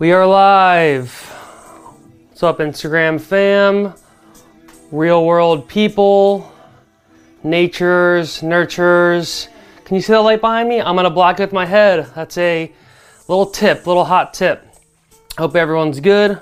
We 0.00 0.12
are 0.12 0.26
live. 0.26 1.12
What's 2.30 2.42
up, 2.42 2.56
Instagram 2.60 3.20
fam? 3.20 3.92
Real 4.90 5.26
world 5.26 5.68
people, 5.68 6.50
natures, 7.44 8.42
nurtures. 8.42 9.48
Can 9.84 9.96
you 9.96 10.00
see 10.00 10.14
the 10.14 10.22
light 10.22 10.40
behind 10.40 10.70
me? 10.70 10.80
I'm 10.80 10.96
gonna 10.96 11.10
block 11.10 11.38
it 11.38 11.42
with 11.42 11.52
my 11.52 11.66
head. 11.66 12.10
That's 12.14 12.38
a 12.38 12.72
little 13.28 13.44
tip, 13.44 13.86
little 13.86 14.06
hot 14.06 14.32
tip. 14.32 14.66
Hope 15.36 15.54
everyone's 15.54 16.00
good. 16.00 16.40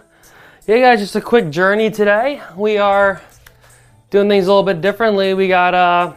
Yeah, 0.69 0.79
guys, 0.79 1.01
just 1.01 1.17
a 1.17 1.21
quick 1.21 1.51
journey 1.51 1.91
today. 1.91 2.41
We 2.55 2.79
are 2.79 3.21
doing 4.11 4.29
things 4.29 4.47
a 4.47 4.51
little 4.51 4.63
bit 4.63 4.81
differently. 4.81 5.35
We 5.35 5.49
got 5.49 5.75
uh, 5.75 6.13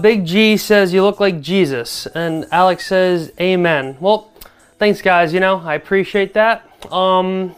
Big 0.00 0.24
G 0.24 0.56
says 0.56 0.94
you 0.94 1.02
look 1.02 1.18
like 1.18 1.40
Jesus, 1.40 2.06
and 2.06 2.46
Alex 2.52 2.86
says 2.86 3.32
Amen. 3.40 3.96
Well, 3.98 4.30
thanks, 4.78 5.02
guys. 5.02 5.34
You 5.34 5.40
know 5.40 5.58
I 5.58 5.74
appreciate 5.74 6.32
that. 6.34 6.65
Um, 6.90 7.54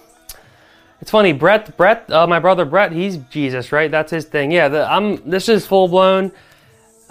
it's 1.00 1.10
funny, 1.10 1.32
Brett. 1.32 1.76
Brett, 1.76 2.10
uh, 2.10 2.26
my 2.26 2.38
brother 2.38 2.64
Brett, 2.64 2.92
he's 2.92 3.16
Jesus, 3.16 3.72
right? 3.72 3.90
That's 3.90 4.10
his 4.10 4.24
thing. 4.24 4.50
Yeah, 4.50 4.68
the, 4.68 4.90
I'm. 4.90 5.28
This 5.28 5.48
is 5.48 5.66
full 5.66 5.88
blown. 5.88 6.32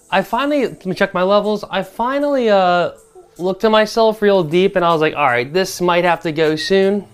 I 0.10 0.22
finally 0.22 0.68
let 0.68 0.86
me 0.86 0.96
check 0.96 1.14
my 1.14 1.24
levels. 1.24 1.64
I 1.70 1.84
finally 1.84 2.50
uh, 2.50 2.92
looked 3.38 3.64
at 3.64 3.72
myself 3.72 4.22
real 4.22 4.44
deep, 4.44 4.76
and 4.76 4.84
I 4.84 4.92
was 4.92 5.02
like, 5.02 5.16
all 5.16 5.26
right, 5.26 5.52
this 5.52 5.82
might 5.82 6.04
have 6.04 6.22
to 6.22 6.32
go 6.32 6.56
soon. 6.56 7.08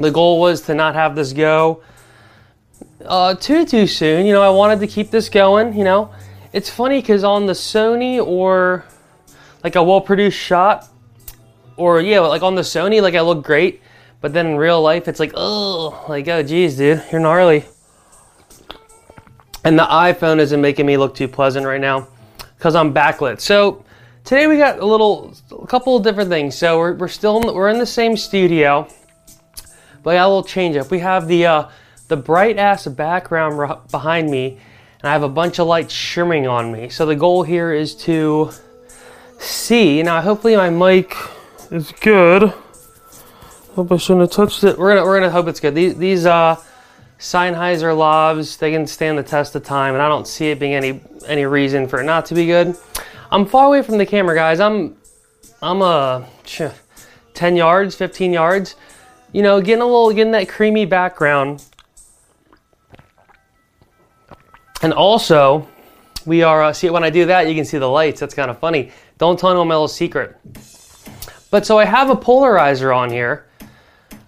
The 0.00 0.10
goal 0.10 0.40
was 0.40 0.62
to 0.62 0.74
not 0.74 0.94
have 0.94 1.14
this 1.14 1.32
go 1.32 1.82
uh, 3.04 3.34
too 3.34 3.64
too 3.64 3.86
soon. 3.86 4.26
You 4.26 4.32
know, 4.32 4.42
I 4.42 4.50
wanted 4.50 4.80
to 4.80 4.86
keep 4.86 5.10
this 5.10 5.28
going. 5.28 5.76
You 5.76 5.84
know, 5.84 6.12
it's 6.52 6.70
funny 6.70 7.00
because 7.00 7.24
on 7.24 7.46
the 7.46 7.52
Sony 7.52 8.24
or 8.24 8.84
like 9.62 9.76
a 9.76 9.82
well 9.82 10.00
produced 10.00 10.38
shot, 10.38 10.88
or 11.76 12.00
yeah, 12.00 12.20
like 12.20 12.42
on 12.42 12.54
the 12.54 12.62
Sony, 12.62 13.02
like 13.02 13.14
I 13.14 13.20
look 13.20 13.44
great. 13.44 13.80
But 14.24 14.32
then 14.32 14.46
in 14.46 14.56
real 14.56 14.80
life, 14.80 15.06
it's 15.06 15.20
like, 15.20 15.32
oh, 15.34 16.02
like, 16.08 16.26
oh, 16.28 16.42
geez, 16.42 16.78
dude, 16.78 17.04
you're 17.12 17.20
gnarly. 17.20 17.66
And 19.64 19.78
the 19.78 19.84
iPhone 19.84 20.38
isn't 20.38 20.62
making 20.62 20.86
me 20.86 20.96
look 20.96 21.14
too 21.14 21.28
pleasant 21.28 21.66
right 21.66 21.78
now 21.78 22.08
because 22.56 22.74
I'm 22.74 22.94
backlit. 22.94 23.42
So 23.42 23.84
today 24.24 24.46
we 24.46 24.56
got 24.56 24.78
a 24.78 24.86
little, 24.86 25.34
a 25.52 25.66
couple 25.66 25.94
of 25.94 26.04
different 26.04 26.30
things. 26.30 26.54
So 26.54 26.78
we're, 26.78 26.94
we're 26.94 27.08
still, 27.08 27.36
in 27.36 27.48
the, 27.48 27.52
we're 27.52 27.68
in 27.68 27.78
the 27.78 27.84
same 27.84 28.16
studio, 28.16 28.88
but 30.02 30.12
I 30.12 30.14
got 30.14 30.24
a 30.24 30.28
little 30.28 30.42
change 30.42 30.78
up. 30.78 30.90
We 30.90 31.00
have 31.00 31.28
the, 31.28 31.44
uh, 31.44 31.68
the 32.08 32.16
bright 32.16 32.56
ass 32.56 32.86
background 32.86 33.60
behind 33.90 34.30
me, 34.30 34.58
and 35.00 35.10
I 35.10 35.12
have 35.12 35.22
a 35.22 35.28
bunch 35.28 35.58
of 35.58 35.66
lights 35.66 35.92
shimmering 35.92 36.46
on 36.46 36.72
me. 36.72 36.88
So 36.88 37.04
the 37.04 37.14
goal 37.14 37.42
here 37.42 37.74
is 37.74 37.94
to 37.96 38.52
see. 39.38 40.02
Now, 40.02 40.22
hopefully 40.22 40.56
my 40.56 40.70
mic 40.70 41.14
is 41.70 41.92
good. 42.00 42.54
Hope 43.74 43.90
I 43.90 43.96
shouldn't 43.96 44.20
have 44.20 44.30
touched 44.30 44.62
it. 44.62 44.78
We're 44.78 44.94
gonna 44.94 45.04
we're 45.04 45.18
gonna 45.18 45.32
hope 45.32 45.48
it's 45.48 45.58
good. 45.58 45.74
These 45.74 45.96
these 45.96 46.26
uh 46.26 46.54
Sennheiser 47.18 47.96
lavs 47.96 48.56
they 48.56 48.70
can 48.70 48.86
stand 48.86 49.18
the 49.18 49.22
test 49.24 49.56
of 49.56 49.64
time, 49.64 49.94
and 49.94 50.02
I 50.02 50.08
don't 50.08 50.28
see 50.28 50.50
it 50.52 50.60
being 50.60 50.74
any 50.74 51.00
any 51.26 51.44
reason 51.44 51.88
for 51.88 52.00
it 52.00 52.04
not 52.04 52.24
to 52.26 52.34
be 52.34 52.46
good. 52.46 52.76
I'm 53.32 53.44
far 53.44 53.66
away 53.66 53.82
from 53.82 53.98
the 53.98 54.06
camera, 54.06 54.36
guys. 54.36 54.60
I'm 54.60 54.96
I'm 55.60 55.82
a 55.82 56.24
uh, 56.60 56.72
10 57.34 57.56
yards, 57.56 57.96
15 57.96 58.32
yards. 58.32 58.76
You 59.32 59.42
know, 59.42 59.60
getting 59.60 59.82
a 59.82 59.86
little 59.86 60.12
getting 60.12 60.32
that 60.32 60.48
creamy 60.48 60.86
background. 60.86 61.64
And 64.82 64.92
also, 64.92 65.66
we 66.24 66.44
are 66.44 66.62
uh, 66.62 66.72
see 66.72 66.90
when 66.90 67.02
I 67.02 67.10
do 67.10 67.26
that, 67.26 67.48
you 67.48 67.56
can 67.56 67.64
see 67.64 67.78
the 67.78 67.90
lights. 67.90 68.20
That's 68.20 68.34
kind 68.34 68.52
of 68.52 68.58
funny. 68.60 68.92
Don't 69.18 69.36
tell 69.36 69.50
anyone 69.50 69.66
my 69.66 69.74
little 69.74 69.88
secret. 69.88 70.36
But 71.50 71.66
so 71.66 71.76
I 71.76 71.86
have 71.86 72.08
a 72.08 72.16
polarizer 72.16 72.96
on 72.96 73.10
here 73.10 73.46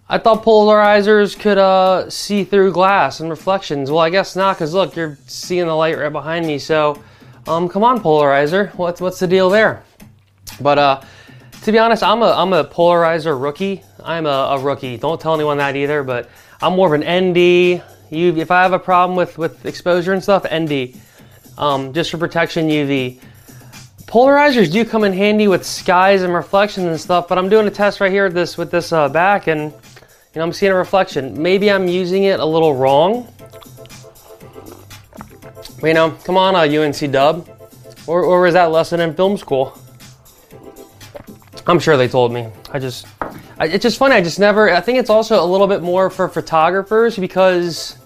I 0.09 0.19
thought 0.19 0.45
polarizers 0.45 1.37
could 1.37 1.59
uh, 1.59 2.09
see 2.09 2.45
through 2.45 2.71
glass 2.71 3.19
and 3.19 3.29
reflections. 3.29 3.91
Well, 3.91 3.99
I 3.99 4.11
guess 4.11 4.37
not, 4.37 4.57
because 4.57 4.73
look, 4.73 4.95
you're 4.95 5.19
seeing 5.27 5.67
the 5.67 5.75
light 5.75 5.99
right 5.99 6.13
behind 6.13 6.47
me. 6.47 6.61
So, 6.61 7.03
um, 7.49 7.69
come 7.69 7.83
on, 7.83 8.01
polarizer. 8.01 8.73
What's 8.77 9.01
what's 9.01 9.19
the 9.19 9.27
deal 9.27 9.51
there? 9.51 9.83
But 10.61 10.79
uh, 10.79 11.03
to 11.63 11.73
be 11.73 11.79
honest, 11.81 12.05
I'm 12.05 12.23
a 12.23 12.31
I'm 12.31 12.53
a 12.53 12.65
polarizer 12.65 13.41
rookie. 13.41 13.83
I'm 14.03 14.27
a, 14.27 14.29
a, 14.29 14.61
rookie. 14.61 14.97
Don't 14.97 15.21
tell 15.21 15.35
anyone 15.35 15.59
that 15.59 15.75
either. 15.75 16.05
But 16.05 16.31
I'm 16.63 16.75
more 16.77 16.95
of 16.95 17.01
an 17.01 17.31
ND. 17.31 17.83
You, 18.09 18.37
if 18.37 18.53
I 18.53 18.63
have 18.63 18.73
a 18.73 18.79
problem 18.79 19.17
with 19.17 19.37
with 19.39 19.67
exposure 19.67 20.13
and 20.13 20.23
stuff, 20.23 20.47
ND. 20.53 20.95
Um, 21.59 21.93
just 21.93 22.13
for 22.13 22.19
protection, 22.19 22.69
UV. 22.69 23.19
Polarizers 24.03 24.71
do 24.71 24.85
come 24.85 25.03
in 25.03 25.13
handy 25.13 25.49
with 25.49 25.67
skies 25.67 26.23
and 26.23 26.33
reflections 26.33 26.87
and 26.87 27.01
stuff. 27.01 27.27
But 27.27 27.39
I'm 27.39 27.49
doing 27.49 27.67
a 27.67 27.73
test 27.73 28.01
right 28.01 28.13
here 28.13 28.25
with 28.25 28.35
this 28.35 28.57
with 28.57 28.71
this 28.71 28.93
uh, 28.93 29.09
back 29.09 29.49
and 29.49 29.75
you 30.37 30.41
know, 30.41 30.45
I'm 30.45 30.53
seeing 30.53 30.71
a 30.71 30.75
reflection. 30.75 31.43
Maybe 31.43 31.71
I'm 31.71 31.89
using 31.89 32.25
it 32.25 32.41
a 32.41 32.45
little 32.45 32.75
wrong. 32.75 33.27
But, 35.81 35.87
you 35.87 35.95
know, 35.95 36.11
come 36.25 36.37
on, 36.37 36.55
uh, 36.55 36.61
UNC 36.61 37.11
Dub. 37.11 37.49
Or, 38.07 38.23
or 38.23 38.43
was 38.43 38.53
that 38.53 38.71
lesson 38.71 39.01
in 39.01 39.15
film 39.15 39.39
school? 39.39 39.81
I'm 41.67 41.79
sure 41.79 41.97
they 41.97 42.07
told 42.07 42.35
me. 42.35 42.51
I 42.71 42.79
just, 42.79 43.07
I, 43.57 43.69
it's 43.69 43.83
just 43.83 43.97
funny. 43.97 44.15
I 44.15 44.21
just 44.21 44.39
never, 44.39 44.69
I 44.69 44.83
think 44.83 44.99
it's 44.99 45.09
also 45.09 45.43
a 45.43 45.47
little 45.47 45.67
bit 45.67 45.81
more 45.81 46.11
for 46.11 46.29
photographers 46.29 47.17
because 47.17 47.97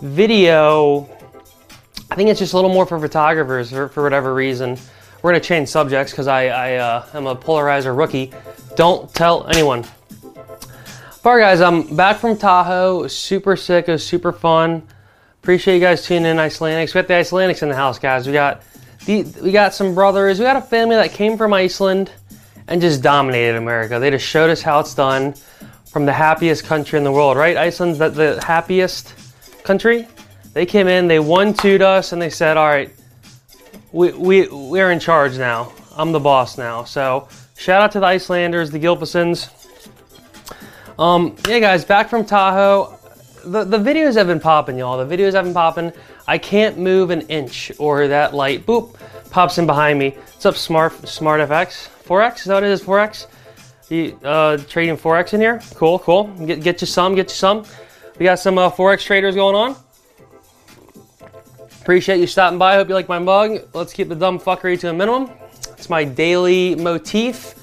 video, 0.00 1.02
I 2.10 2.14
think 2.14 2.30
it's 2.30 2.38
just 2.38 2.54
a 2.54 2.56
little 2.56 2.72
more 2.72 2.86
for 2.86 2.98
photographers 2.98 3.70
for, 3.70 3.90
for 3.90 4.02
whatever 4.02 4.32
reason. 4.32 4.78
We're 5.20 5.34
to 5.34 5.40
change 5.40 5.68
subjects 5.68 6.12
because 6.14 6.28
I, 6.28 6.46
I 6.46 6.74
uh, 6.76 7.06
am 7.12 7.26
a 7.26 7.36
polarizer 7.36 7.94
rookie. 7.94 8.32
Don't 8.74 9.12
tell 9.12 9.46
anyone. 9.48 9.84
Alright 11.28 11.42
guys, 11.42 11.60
I'm 11.60 11.94
back 11.94 12.20
from 12.20 12.38
Tahoe. 12.38 13.06
Super 13.06 13.54
sick, 13.54 13.86
it 13.86 13.92
was 13.92 14.06
super 14.06 14.32
fun. 14.32 14.88
Appreciate 15.42 15.74
you 15.74 15.80
guys 15.80 16.02
tuning 16.02 16.24
in 16.24 16.38
Icelandics. 16.38 16.94
We 16.94 17.02
got 17.02 17.06
the 17.06 17.12
Icelandics 17.12 17.62
in 17.62 17.68
the 17.68 17.74
house, 17.74 17.98
guys. 17.98 18.26
We 18.26 18.32
got 18.32 18.62
the, 19.04 19.24
we 19.42 19.52
got 19.52 19.74
some 19.74 19.94
brothers. 19.94 20.38
We 20.38 20.46
got 20.46 20.56
a 20.56 20.62
family 20.62 20.96
that 20.96 21.10
came 21.10 21.36
from 21.36 21.52
Iceland 21.52 22.10
and 22.66 22.80
just 22.80 23.02
dominated 23.02 23.56
America. 23.58 23.98
They 23.98 24.08
just 24.08 24.24
showed 24.24 24.48
us 24.48 24.62
how 24.62 24.80
it's 24.80 24.94
done 24.94 25.34
from 25.84 26.06
the 26.06 26.14
happiest 26.14 26.64
country 26.64 26.96
in 26.96 27.04
the 27.04 27.12
world, 27.12 27.36
right? 27.36 27.58
Iceland's 27.58 27.98
the, 27.98 28.08
the 28.08 28.42
happiest 28.42 29.12
country. 29.64 30.08
They 30.54 30.64
came 30.64 30.88
in, 30.88 31.08
they 31.08 31.18
one 31.18 31.52
twoed 31.52 31.82
us, 31.82 32.14
and 32.14 32.22
they 32.22 32.30
said, 32.30 32.56
all 32.56 32.68
right, 32.68 32.90
we, 33.92 34.12
we, 34.12 34.48
we're 34.48 34.92
in 34.92 34.98
charge 34.98 35.36
now. 35.36 35.74
I'm 35.94 36.10
the 36.10 36.20
boss 36.20 36.56
now. 36.56 36.84
So 36.84 37.28
shout 37.58 37.82
out 37.82 37.92
to 37.92 38.00
the 38.00 38.06
Icelanders, 38.06 38.70
the 38.70 38.78
Gylfasons. 38.78 39.57
Um, 40.98 41.36
yeah, 41.46 41.60
guys, 41.60 41.84
back 41.84 42.08
from 42.08 42.24
Tahoe. 42.24 42.98
The, 43.44 43.62
the 43.62 43.78
videos 43.78 44.16
have 44.16 44.26
been 44.26 44.40
popping, 44.40 44.76
y'all. 44.76 45.04
The 45.04 45.16
videos 45.16 45.34
have 45.34 45.44
been 45.44 45.54
popping. 45.54 45.92
I 46.26 46.38
can't 46.38 46.76
move 46.76 47.10
an 47.10 47.20
inch 47.22 47.70
or 47.78 48.08
that 48.08 48.34
light, 48.34 48.66
boop, 48.66 48.98
pops 49.30 49.58
in 49.58 49.66
behind 49.66 50.00
me. 50.00 50.10
What's 50.10 50.46
up, 50.46 50.56
Smart 50.56 51.06
Smart 51.06 51.40
FX? 51.48 51.88
Forex? 52.04 52.38
Is 52.38 52.44
that 52.46 52.54
what 52.54 52.64
it 52.64 52.70
is, 52.70 52.82
Forex? 52.82 53.28
You, 53.88 54.18
uh, 54.24 54.56
trading 54.56 54.96
Forex 54.96 55.34
in 55.34 55.40
here? 55.40 55.62
Cool, 55.76 56.00
cool. 56.00 56.24
Get, 56.44 56.62
get 56.62 56.80
you 56.80 56.86
some, 56.88 57.14
get 57.14 57.28
you 57.28 57.36
some. 57.36 57.64
We 58.18 58.24
got 58.24 58.40
some 58.40 58.58
uh, 58.58 58.68
Forex 58.68 59.04
traders 59.04 59.36
going 59.36 59.54
on. 59.54 59.76
Appreciate 61.80 62.18
you 62.18 62.26
stopping 62.26 62.58
by. 62.58 62.74
Hope 62.74 62.88
you 62.88 62.94
like 62.94 63.08
my 63.08 63.20
mug. 63.20 63.68
Let's 63.72 63.92
keep 63.92 64.08
the 64.08 64.16
dumb 64.16 64.40
fuckery 64.40 64.78
to 64.80 64.90
a 64.90 64.92
minimum. 64.92 65.30
It's 65.76 65.88
my 65.88 66.02
daily 66.02 66.74
motif. 66.74 67.54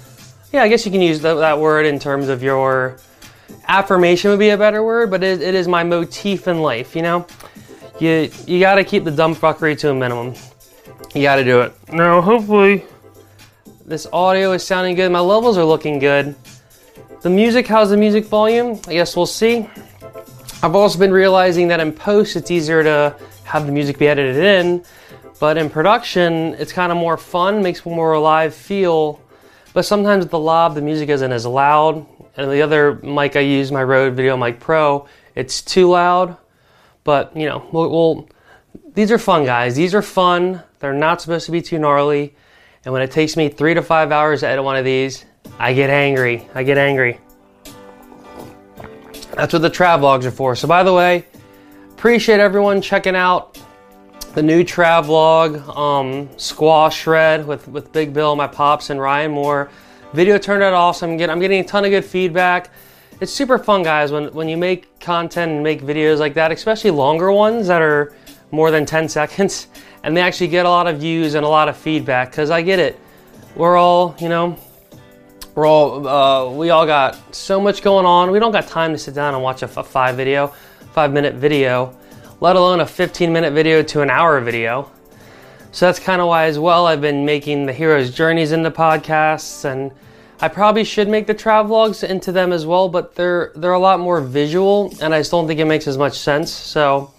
Yeah, 0.54 0.64
I 0.64 0.70
guess 0.70 0.86
you 0.86 0.92
can 0.92 1.02
use 1.02 1.20
that 1.20 1.60
word 1.60 1.86
in 1.86 2.00
terms 2.00 2.30
of 2.30 2.42
your 2.42 2.98
affirmation 3.68 4.32
would 4.32 4.40
be 4.40 4.50
a 4.50 4.58
better 4.58 4.84
word, 4.84 5.12
but 5.12 5.24
it, 5.24 5.42
it 5.42 5.56
is 5.56 5.68
my 5.68 5.84
motif 5.84 6.48
in 6.48 6.62
life, 6.62 6.96
you 6.96 7.02
know? 7.02 7.28
You, 8.00 8.30
you 8.46 8.60
gotta 8.60 8.84
keep 8.84 9.04
the 9.04 9.12
dumb 9.12 9.36
fuckery 9.36 9.78
to 9.80 9.92
a 9.92 9.94
minimum. 9.94 10.34
You 11.14 11.22
gotta 11.22 11.44
do 11.44 11.62
it. 11.62 11.74
Now, 11.92 12.22
hopefully, 12.22 12.84
this 13.86 14.08
audio 14.12 14.52
is 14.52 14.64
sounding 14.64 14.96
good. 14.96 15.12
My 15.12 15.20
levels 15.20 15.58
are 15.58 15.64
looking 15.64 16.00
good. 16.00 16.36
The 17.22 17.30
music, 17.30 17.68
how's 17.68 17.90
the 17.90 17.98
music 17.98 18.26
volume? 18.26 18.80
I 18.88 18.94
guess 18.94 19.16
we'll 19.16 19.26
see. 19.26 19.70
I've 20.62 20.76
also 20.76 21.00
been 21.00 21.12
realizing 21.12 21.68
that 21.70 21.80
in 21.80 21.92
post, 21.92 22.36
it's 22.36 22.52
easier 22.52 22.84
to 22.84 23.16
have 23.44 23.66
the 23.66 23.72
music 23.72 23.98
be 23.98 24.08
edited 24.08 24.44
in, 24.44 24.84
but 25.40 25.58
in 25.58 25.70
production, 25.70 26.56
it's 26.56 26.74
kind 26.74 26.92
of 26.92 26.98
more 26.98 27.18
fun, 27.18 27.62
makes 27.62 27.86
more 27.86 28.14
alive 28.14 28.54
feel. 28.54 29.22
But 29.74 29.86
sometimes 29.86 30.26
with 30.26 30.32
the 30.32 30.40
lav, 30.40 30.76
the 30.76 30.82
music 30.82 31.10
isn't 31.10 31.32
as 31.32 31.46
loud, 31.46 32.06
and 32.38 32.52
the 32.52 32.62
other 32.62 32.96
mic 32.96 33.36
I 33.36 33.42
use, 33.42 33.72
my 33.72 33.84
Rode 33.84 34.16
Video 34.16 34.36
Mic 34.36 34.60
Pro, 34.60 35.08
it's 35.36 35.62
too 35.62 35.90
loud. 35.90 36.38
But, 37.04 37.36
you 37.36 37.46
know, 37.46 37.68
we'll, 37.72 37.90
we'll, 37.90 38.30
these 38.94 39.12
are 39.12 39.18
fun, 39.18 39.46
guys. 39.46 39.76
These 39.76 39.94
are 39.94 40.02
fun. 40.02 40.62
They're 40.80 40.94
not 40.94 41.22
supposed 41.22 41.46
to 41.46 41.52
be 41.52 41.62
too 41.62 41.78
gnarly. 41.78 42.36
And 42.84 42.94
when 42.94 43.02
it 43.02 43.12
takes 43.12 43.38
me 43.38 43.50
three 43.50 43.74
to 43.74 43.82
five 43.82 44.12
hours 44.12 44.42
to 44.42 44.48
edit 44.48 44.64
one 44.64 44.76
of 44.76 44.86
these, 44.86 45.26
I 45.60 45.74
get 45.74 45.90
angry. 45.90 46.48
I 46.54 46.64
get 46.64 46.78
angry. 46.78 47.20
That's 49.34 49.54
what 49.54 49.62
the 49.62 49.70
travelogues 49.70 50.26
are 50.26 50.32
for. 50.32 50.56
So, 50.56 50.68
by 50.68 50.84
the 50.84 50.94
way, 50.94 51.26
appreciate 51.92 52.40
everyone 52.40 52.82
checking 52.82 53.16
out 53.16 53.60
the 54.34 54.44
new 54.44 54.64
travelogue, 54.64 55.58
um, 55.70 56.30
Squash 56.38 57.02
Shred 57.02 57.46
with, 57.46 57.68
with 57.68 57.92
Big 57.92 58.14
Bill, 58.14 58.36
my 58.36 58.48
pops, 58.48 58.90
and 58.90 59.00
Ryan 59.00 59.32
Moore 59.32 59.70
Video 60.16 60.38
turned 60.38 60.64
out 60.64 60.74
awesome. 60.74 61.12
I'm 61.12 61.18
getting, 61.18 61.34
I'm 61.34 61.42
getting 61.42 61.60
a 61.60 61.64
ton 61.66 61.84
of 61.84 61.92
good 61.92 62.06
feedback. 62.06 62.70
It's 63.20 63.34
super 63.34 63.60
fun, 63.60 63.84
guys, 63.84 64.14
when, 64.14 64.34
when 64.34 64.48
you 64.48 64.56
make 64.56 64.98
content 65.02 65.52
and 65.52 65.62
make 65.62 65.82
videos 65.82 66.20
like 66.20 66.34
that, 66.36 66.54
especially 66.54 66.92
longer 66.92 67.34
ones 67.34 67.68
that 67.68 67.82
are 67.82 68.14
more 68.50 68.72
than 68.72 68.86
10 68.86 69.10
seconds, 69.20 69.68
and 70.04 70.16
they 70.16 70.22
actually 70.22 70.48
get 70.48 70.66
a 70.66 70.70
lot 70.70 70.88
of 70.88 71.02
views 71.02 71.34
and 71.34 71.46
a 71.46 71.50
lot 71.50 71.68
of 71.68 71.76
feedback, 71.76 72.32
because 72.32 72.50
I 72.50 72.62
get 72.62 72.80
it. 72.80 72.98
We're 73.58 73.76
all, 73.76 74.16
you 74.18 74.30
know, 74.30 74.58
we're 75.54 75.66
all, 75.66 76.08
uh, 76.08 76.50
we 76.50 76.70
all 76.70 76.86
got 76.86 77.36
so 77.36 77.60
much 77.60 77.82
going 77.82 78.06
on. 78.06 78.32
We 78.32 78.40
don't 78.40 78.54
got 78.54 78.68
time 78.68 78.94
to 78.94 78.98
sit 78.98 79.16
down 79.16 79.34
and 79.34 79.44
watch 79.44 79.64
a, 79.64 79.68
five 79.68 80.16
video, 80.16 80.48
five 80.94 81.12
minute 81.12 81.36
video, 81.36 81.94
let 82.40 82.56
alone 82.56 82.80
a 82.80 82.86
15 82.86 83.34
minute 83.34 83.52
video 83.52 83.84
to 83.84 84.00
an 84.00 84.10
hour 84.10 84.40
video. 84.40 84.90
So 85.74 85.88
that's 85.88 86.00
kind 86.00 86.22
of 86.22 86.30
why, 86.30 86.46
as 86.46 86.58
well, 86.58 86.88
I've 86.88 87.02
been 87.02 87.26
making 87.26 87.66
the 87.66 87.74
hero's 87.74 88.12
journeys 88.12 88.54
into 88.54 88.72
podcasts, 88.72 89.66
and 89.66 89.92
I 90.42 90.48
probably 90.48 90.84
should 90.84 91.08
make 91.08 91.28
the 91.28 91.34
travel 91.34 91.76
vlogs 91.76 92.08
into 92.08 92.32
them 92.32 92.52
as 92.52 92.66
well, 92.66 92.90
but 92.90 93.16
they're 93.16 93.52
they're 93.56 93.74
a 93.74 93.80
lot 93.80 94.00
more 94.00 94.22
visual, 94.22 94.94
and 95.02 95.14
I 95.14 95.20
just 95.20 95.32
don't 95.32 95.48
think 95.48 95.60
it 95.60 95.66
makes 95.66 95.88
as 95.88 95.98
much 95.98 96.20
sense. 96.20 96.52
So 96.52 97.14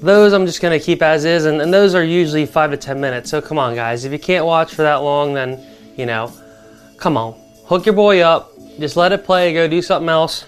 those 0.00 0.32
I'm 0.32 0.46
just 0.46 0.60
gonna 0.60 0.80
keep 0.80 1.02
as 1.02 1.24
is, 1.24 1.44
and, 1.44 1.60
and 1.60 1.72
those 1.72 1.94
are 1.94 2.04
usually 2.04 2.46
five 2.46 2.70
to 2.70 2.76
ten 2.76 3.00
minutes. 3.00 3.30
So 3.30 3.40
come 3.40 3.58
on, 3.58 3.74
guys, 3.74 4.04
if 4.04 4.12
you 4.12 4.18
can't 4.18 4.46
watch 4.46 4.74
for 4.74 4.82
that 4.82 4.96
long, 4.96 5.34
then 5.34 5.64
you 5.96 6.06
know, 6.06 6.32
come 6.96 7.16
on 7.16 7.34
hook 7.68 7.84
your 7.84 7.94
boy 7.94 8.20
up, 8.20 8.50
just 8.78 8.96
let 8.96 9.12
it 9.12 9.24
play, 9.24 9.52
go 9.52 9.68
do 9.68 9.82
something 9.82 10.08
else. 10.08 10.46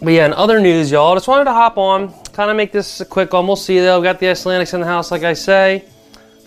But 0.00 0.12
yeah, 0.12 0.26
in 0.26 0.32
other 0.32 0.60
news, 0.60 0.92
y'all, 0.92 1.14
just 1.14 1.26
wanted 1.26 1.44
to 1.44 1.52
hop 1.52 1.76
on, 1.76 2.12
kind 2.32 2.48
of 2.48 2.56
make 2.56 2.70
this 2.70 3.00
a 3.00 3.04
quick 3.04 3.32
one. 3.32 3.46
We'll 3.46 3.56
see 3.56 3.80
though. 3.80 4.00
Got 4.00 4.20
the 4.20 4.26
Icelandics 4.26 4.74
in 4.74 4.80
the 4.80 4.86
house, 4.86 5.10
like 5.10 5.24
I 5.24 5.32
say. 5.32 5.84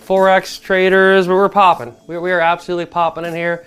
Forex 0.05 0.61
traders, 0.61 1.25
but 1.25 1.33
we're 1.33 1.49
popping. 1.49 1.95
We, 2.05 2.17
we 2.19 2.31
are 2.31 2.39
absolutely 2.39 2.85
popping 2.85 3.25
in 3.25 3.33
here. 3.33 3.65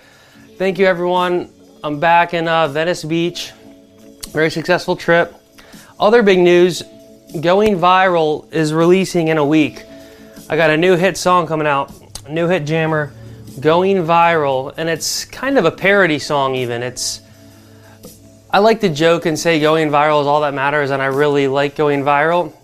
Thank 0.56 0.79
you, 0.79 0.87
everyone. 0.87 1.50
I'm 1.82 1.99
back 1.99 2.32
in 2.32 2.46
uh, 2.46 2.69
Venice 2.69 3.02
Beach. 3.02 3.52
Very 4.29 4.50
successful 4.50 4.94
trip. 4.94 5.35
Other 5.99 6.23
big 6.23 6.38
news 6.38 6.82
Going 7.40 7.76
Viral 7.76 8.52
is 8.52 8.73
releasing 8.73 9.29
in 9.29 9.38
a 9.38 9.44
week. 9.44 9.82
I 10.49 10.56
got 10.56 10.70
a 10.70 10.76
new 10.76 10.96
hit 10.96 11.17
song 11.17 11.46
coming 11.46 11.67
out, 11.67 11.93
new 12.31 12.46
hit 12.46 12.64
jammer 12.64 13.12
going 13.61 13.96
viral, 13.96 14.73
and 14.76 14.88
it's 14.88 15.25
kind 15.25 15.58
of 15.58 15.64
a 15.64 15.70
parody 15.70 16.19
song, 16.19 16.55
even. 16.55 16.82
It's 16.82 17.20
I 18.50 18.61
like 18.61 18.81
to 18.81 18.88
joke 18.88 19.26
and 19.26 19.38
say 19.38 19.61
going 19.61 19.90
viral 19.90 20.20
is 20.20 20.26
all 20.26 20.43
that 20.43 20.55
matters, 20.55 20.90
and 20.90 21.02
I 21.02 21.06
really 21.06 21.49
like 21.49 21.76
going 21.76 22.02
viral. 22.02 22.55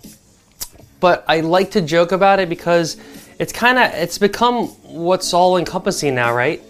But 1.01 1.25
I 1.29 1.41
like 1.41 1.73
to 1.73 1.83
joke 1.83 2.13
about 2.13 2.39
it 2.39 2.49
because 2.49 2.97
it's 3.39 3.53
kind 3.53 3.79
of 3.79 3.93
it's 3.95 4.19
become 4.19 4.69
what's 4.83 5.35
all 5.35 5.57
encompassing 5.57 6.15
now, 6.15 6.35
right? 6.35 6.63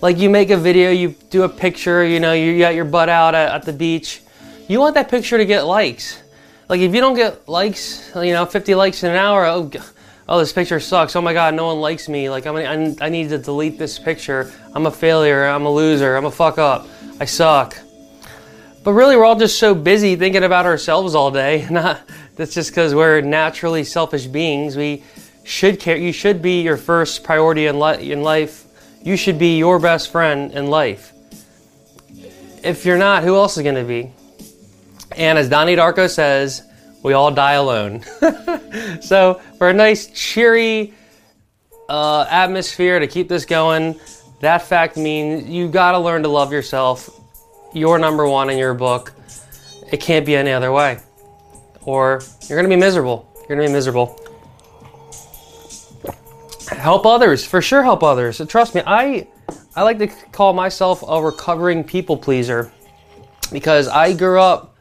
Like 0.00 0.18
you 0.18 0.30
make 0.30 0.50
a 0.50 0.56
video, 0.56 0.90
you 0.90 1.14
do 1.30 1.42
a 1.42 1.48
picture, 1.48 2.04
you 2.04 2.20
know, 2.20 2.32
you 2.32 2.58
got 2.58 2.74
your 2.74 2.84
butt 2.84 3.08
out 3.08 3.34
at, 3.34 3.50
at 3.52 3.62
the 3.64 3.72
beach. 3.72 4.22
You 4.68 4.80
want 4.80 4.94
that 4.94 5.10
picture 5.10 5.38
to 5.38 5.44
get 5.44 5.62
likes. 5.66 6.22
Like 6.68 6.80
if 6.80 6.94
you 6.94 7.00
don't 7.00 7.14
get 7.14 7.48
likes, 7.48 8.10
you 8.14 8.32
know, 8.32 8.46
50 8.46 8.74
likes 8.74 9.02
in 9.02 9.10
an 9.10 9.16
hour, 9.16 9.46
oh, 9.46 9.70
oh, 10.28 10.38
this 10.38 10.52
picture 10.52 10.78
sucks. 10.78 11.16
Oh 11.16 11.22
my 11.22 11.32
God, 11.32 11.54
no 11.54 11.66
one 11.66 11.80
likes 11.80 12.08
me. 12.08 12.28
Like, 12.28 12.46
I'm, 12.46 12.96
I 13.00 13.08
need 13.08 13.30
to 13.30 13.38
delete 13.38 13.78
this 13.78 13.98
picture. 13.98 14.52
I'm 14.74 14.86
a 14.86 14.90
failure. 14.90 15.46
I'm 15.46 15.64
a 15.64 15.70
loser. 15.70 16.16
I'm 16.16 16.26
a 16.26 16.30
fuck 16.30 16.58
up. 16.58 16.86
I 17.18 17.24
suck. 17.24 17.76
But 18.84 18.92
really, 18.92 19.16
we're 19.16 19.24
all 19.24 19.36
just 19.36 19.58
so 19.58 19.74
busy 19.74 20.16
thinking 20.16 20.44
about 20.44 20.66
ourselves 20.66 21.14
all 21.14 21.30
day. 21.30 21.66
Not 21.70 22.00
that's 22.36 22.54
just 22.54 22.70
because 22.70 22.94
we're 22.94 23.20
naturally 23.20 23.82
selfish 23.82 24.26
beings. 24.26 24.76
We 24.76 25.02
should 25.48 25.80
care. 25.80 25.96
You 25.96 26.12
should 26.12 26.42
be 26.42 26.60
your 26.60 26.76
first 26.76 27.24
priority 27.24 27.66
in, 27.66 27.80
li- 27.80 28.12
in 28.12 28.22
life. 28.22 28.66
You 29.02 29.16
should 29.16 29.38
be 29.38 29.56
your 29.56 29.78
best 29.78 30.10
friend 30.12 30.52
in 30.52 30.66
life. 30.68 31.12
If 32.62 32.84
you're 32.84 32.98
not, 32.98 33.22
who 33.22 33.34
else 33.34 33.56
is 33.56 33.62
going 33.62 33.76
to 33.76 33.84
be? 33.84 34.12
And 35.16 35.38
as 35.38 35.48
Donnie 35.48 35.74
Darko 35.74 36.08
says, 36.10 36.62
we 37.02 37.14
all 37.14 37.30
die 37.30 37.52
alone. 37.52 38.02
so, 39.00 39.40
for 39.56 39.70
a 39.70 39.72
nice, 39.72 40.08
cheery 40.08 40.92
uh, 41.88 42.26
atmosphere 42.28 42.98
to 42.98 43.06
keep 43.06 43.28
this 43.28 43.46
going, 43.46 43.98
that 44.40 44.62
fact 44.62 44.96
means 44.96 45.48
you 45.48 45.68
gotta 45.68 45.98
learn 45.98 46.22
to 46.24 46.28
love 46.28 46.52
yourself. 46.52 47.08
You're 47.72 47.98
number 47.98 48.28
one 48.28 48.50
in 48.50 48.58
your 48.58 48.74
book. 48.74 49.12
It 49.90 50.00
can't 50.00 50.26
be 50.26 50.36
any 50.36 50.52
other 50.52 50.72
way. 50.72 51.00
Or 51.82 52.20
you're 52.48 52.58
gonna 52.58 52.68
be 52.68 52.76
miserable. 52.76 53.32
You're 53.48 53.56
gonna 53.56 53.68
be 53.68 53.72
miserable. 53.72 54.27
Help 56.70 57.06
others, 57.06 57.44
for 57.44 57.62
sure 57.62 57.82
help 57.82 58.02
others. 58.02 58.40
Trust 58.48 58.74
me, 58.74 58.82
I 58.86 59.26
I 59.74 59.82
like 59.82 59.98
to 59.98 60.08
call 60.32 60.52
myself 60.52 61.02
a 61.06 61.22
recovering 61.22 61.84
people 61.84 62.16
pleaser 62.16 62.70
because 63.52 63.88
I 63.88 64.12
grew 64.12 64.40
up 64.40 64.76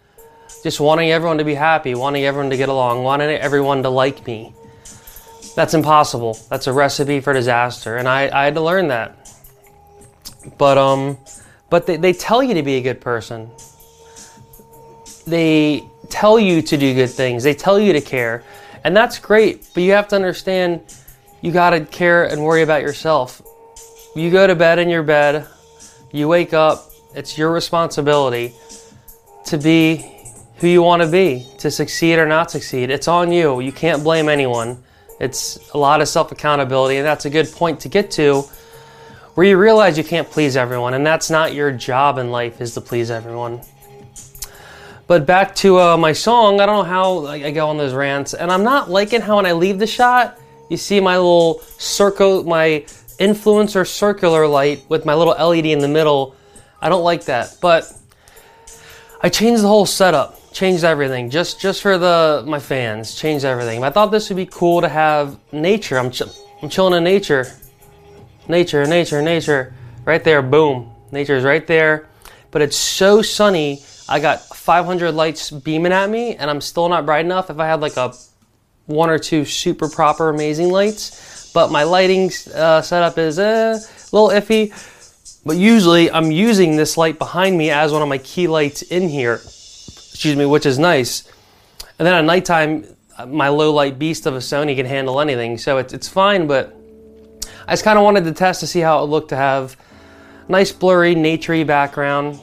just 0.63 0.80
wanting 0.80 1.12
everyone 1.12 1.38
to 1.38 1.45
be 1.45 1.54
happy, 1.54 1.95
wanting 1.95 2.25
everyone 2.25 2.50
to 2.50 2.57
get 2.57 2.69
along, 2.69 3.04
wanting 3.04 3.30
everyone 3.30 3.84
to 3.84 3.89
like 3.89 4.25
me. 4.25 4.54
That's 5.56 5.74
impossible. 5.74 6.38
That's 6.50 6.68
a 6.68 6.74
recipe 6.74 7.19
for 7.19 7.34
disaster. 7.34 7.98
And 7.98 8.07
I, 8.07 8.30
I 8.30 8.45
had 8.45 8.56
to 8.56 8.62
learn 8.62 8.89
that. 8.89 9.34
But 10.57 10.78
um 10.78 11.18
but 11.69 11.86
they, 11.86 11.98
they 11.98 12.13
tell 12.13 12.42
you 12.42 12.54
to 12.54 12.63
be 12.63 12.75
a 12.75 12.81
good 12.81 13.01
person. 13.01 13.50
They 15.25 15.84
tell 16.10 16.39
you 16.39 16.62
to 16.62 16.78
do 16.78 16.94
good 16.94 17.10
things. 17.10 17.44
They 17.44 17.54
tell 17.54 17.80
you 17.80 17.94
to 17.94 18.01
care. 18.01 18.44
And 18.84 18.95
that's 18.95 19.19
great, 19.19 19.68
but 19.74 19.84
you 19.84 19.92
have 19.92 20.07
to 20.10 20.16
understand 20.16 20.81
you 21.42 21.51
got 21.51 21.72
to 21.72 21.86
care 21.86 22.25
and 22.25 22.44
worry 22.44 22.62
about 22.62 22.81
yourself. 22.81 23.42
You 24.16 24.31
go 24.31 24.48
to 24.48 24.56
bed 24.56 24.80
in 24.80 24.89
your 24.89 25.04
bed, 25.04 25.48
you 26.12 26.28
wake 26.28 26.54
up, 26.54 26.92
it's 27.13 27.38
your 27.38 27.51
responsibility 27.51 28.54
to 29.45 29.57
be 29.57 30.06
who 30.57 30.68
you 30.68 30.81
want 30.81 31.01
to 31.01 31.07
be 31.07 31.45
to 31.60 31.69
succeed 31.69 32.18
or 32.18 32.25
not 32.25 32.50
succeed. 32.51 32.89
It's 32.89 33.07
on 33.07 33.31
you. 33.31 33.60
You 33.60 33.72
can't 33.72 34.04
blame 34.04 34.28
anyone. 34.30 34.84
It's 35.19 35.72
a 35.74 35.78
lot 35.78 36.01
of 36.01 36.07
self 36.07 36.31
accountability, 36.31 36.98
and 36.98 37.06
that's 37.06 37.25
a 37.25 37.30
good 37.30 37.51
point 37.51 37.80
to 37.81 37.89
get 37.89 38.12
to 38.12 38.44
where 39.34 39.45
you 39.45 39.57
realize 39.57 39.98
you 39.98 40.04
can't 40.04 40.30
please 40.30 40.57
everyone, 40.57 40.95
and 40.95 41.06
that's 41.06 41.30
not 41.30 41.54
your 41.54 41.72
job 41.72 42.18
in 42.18 42.31
life 42.31 42.60
is 42.60 42.74
to 42.74 42.81
please 42.81 43.12
everyone. 43.12 43.62
But 45.06 45.25
back 45.25 45.56
to 45.57 45.80
uh, 45.80 45.98
my 45.98 46.12
song, 46.12 46.60
I 46.60 46.66
don't 46.66 46.78
know 46.78 46.89
how 46.89 47.25
I 47.28 47.51
go 47.51 47.69
on 47.69 47.78
those 47.78 47.94
rants, 47.94 48.34
and 48.34 48.51
I'm 48.51 48.63
not 48.63 48.89
liking 48.89 49.22
how 49.22 49.38
when 49.38 49.45
I 49.45 49.54
leave 49.54 49.80
the 49.80 49.88
shot, 49.88 50.39
you 50.69 50.77
see 50.77 50.99
my 50.99 51.17
little 51.17 51.61
circle, 51.77 52.43
my 52.43 52.85
influencer 53.19 53.87
circular 53.87 54.47
light 54.47 54.83
with 54.89 55.05
my 55.05 55.13
little 55.13 55.33
LED 55.33 55.65
in 55.65 55.79
the 55.79 55.87
middle. 55.87 56.35
I 56.81 56.89
don't 56.89 57.03
like 57.03 57.25
that, 57.25 57.57
but 57.62 57.91
I 59.21 59.29
changed 59.29 59.63
the 59.63 59.67
whole 59.67 59.86
setup 59.86 60.38
changed 60.57 60.83
everything 60.83 61.29
just 61.29 61.59
just 61.59 61.83
for 61.83 62.00
the 62.00 62.43
my 62.47 62.59
fans 62.59 63.13
changed 63.13 63.45
everything. 63.45 63.83
I 63.83 63.91
thought 63.91 64.07
this 64.07 64.29
would 64.29 64.36
be 64.36 64.47
cool 64.47 64.81
to 64.81 64.89
have 64.89 65.38
nature. 65.51 66.00
I'm, 66.00 66.09
ch- 66.09 66.24
I'm 66.62 66.69
chilling 66.69 66.95
in 66.95 67.03
nature. 67.03 67.45
Nature 68.47 68.86
nature 68.88 69.21
nature. 69.21 69.74
Right 70.03 70.24
there 70.24 70.41
boom. 70.41 70.91
Nature's 71.12 71.43
right 71.43 71.65
there. 71.67 72.07
But 72.51 72.62
it's 72.62 72.77
so 72.77 73.21
sunny 73.21 73.83
i 74.09 74.21
got 74.21 74.39
500 74.55 75.12
lights 75.12 75.51
beaming 75.51 75.91
at 75.91 76.09
me 76.09 76.38
and 76.38 76.50
i'm 76.50 76.62
still 76.62 76.88
not 76.89 77.05
bright 77.05 77.25
enough. 77.25 77.50
If 77.50 77.59
i 77.59 77.67
had 77.67 77.81
like 77.81 77.97
a 77.97 78.13
one 78.88 79.10
or 79.10 79.20
two 79.20 79.46
super 79.46 79.88
proper 79.88 80.29
amazing 80.29 80.70
lights 80.70 81.51
but 81.53 81.72
my 81.72 81.84
lighting 81.84 82.32
uh, 82.53 82.82
setup 82.82 83.17
is 83.17 83.39
uh, 83.39 83.79
a 83.79 84.15
little 84.15 84.29
iffy 84.29 84.74
but 85.46 85.56
usually 85.56 86.12
i'm 86.12 86.32
using 86.32 86.75
this 86.75 86.98
light 86.98 87.17
behind 87.20 87.58
me 87.58 87.70
as 87.70 87.91
one 87.91 88.01
of 88.01 88.08
my 88.08 88.17
key 88.17 88.48
lights 88.48 88.82
in 88.82 89.08
here 89.08 89.41
excuse 90.17 90.36
me, 90.36 90.48
which 90.48 90.65
is 90.65 90.79
nice. 90.79 91.32
And 92.00 92.08
then 92.08 92.15
at 92.15 92.25
nighttime, 92.25 92.88
my 93.27 93.50
low 93.50 93.72
light 93.72 94.00
beast 94.00 94.25
of 94.25 94.34
a 94.34 94.39
Sony 94.39 94.75
can 94.75 94.88
handle 94.88 95.22
anything, 95.22 95.60
so 95.60 95.77
it's, 95.77 95.94
it's 95.94 96.08
fine, 96.08 96.48
but 96.48 96.75
I 97.67 97.74
just 97.74 97.84
kind 97.84 98.00
of 98.00 98.03
wanted 98.03 98.24
to 98.24 98.32
test 98.32 98.62
to 98.62 98.67
see 98.67 98.79
how 98.79 99.03
it 99.03 99.06
looked 99.06 99.29
to 99.29 99.36
have 99.36 99.77
nice 100.50 100.72
blurry, 100.72 101.13
naturey 101.13 101.67
background. 101.67 102.39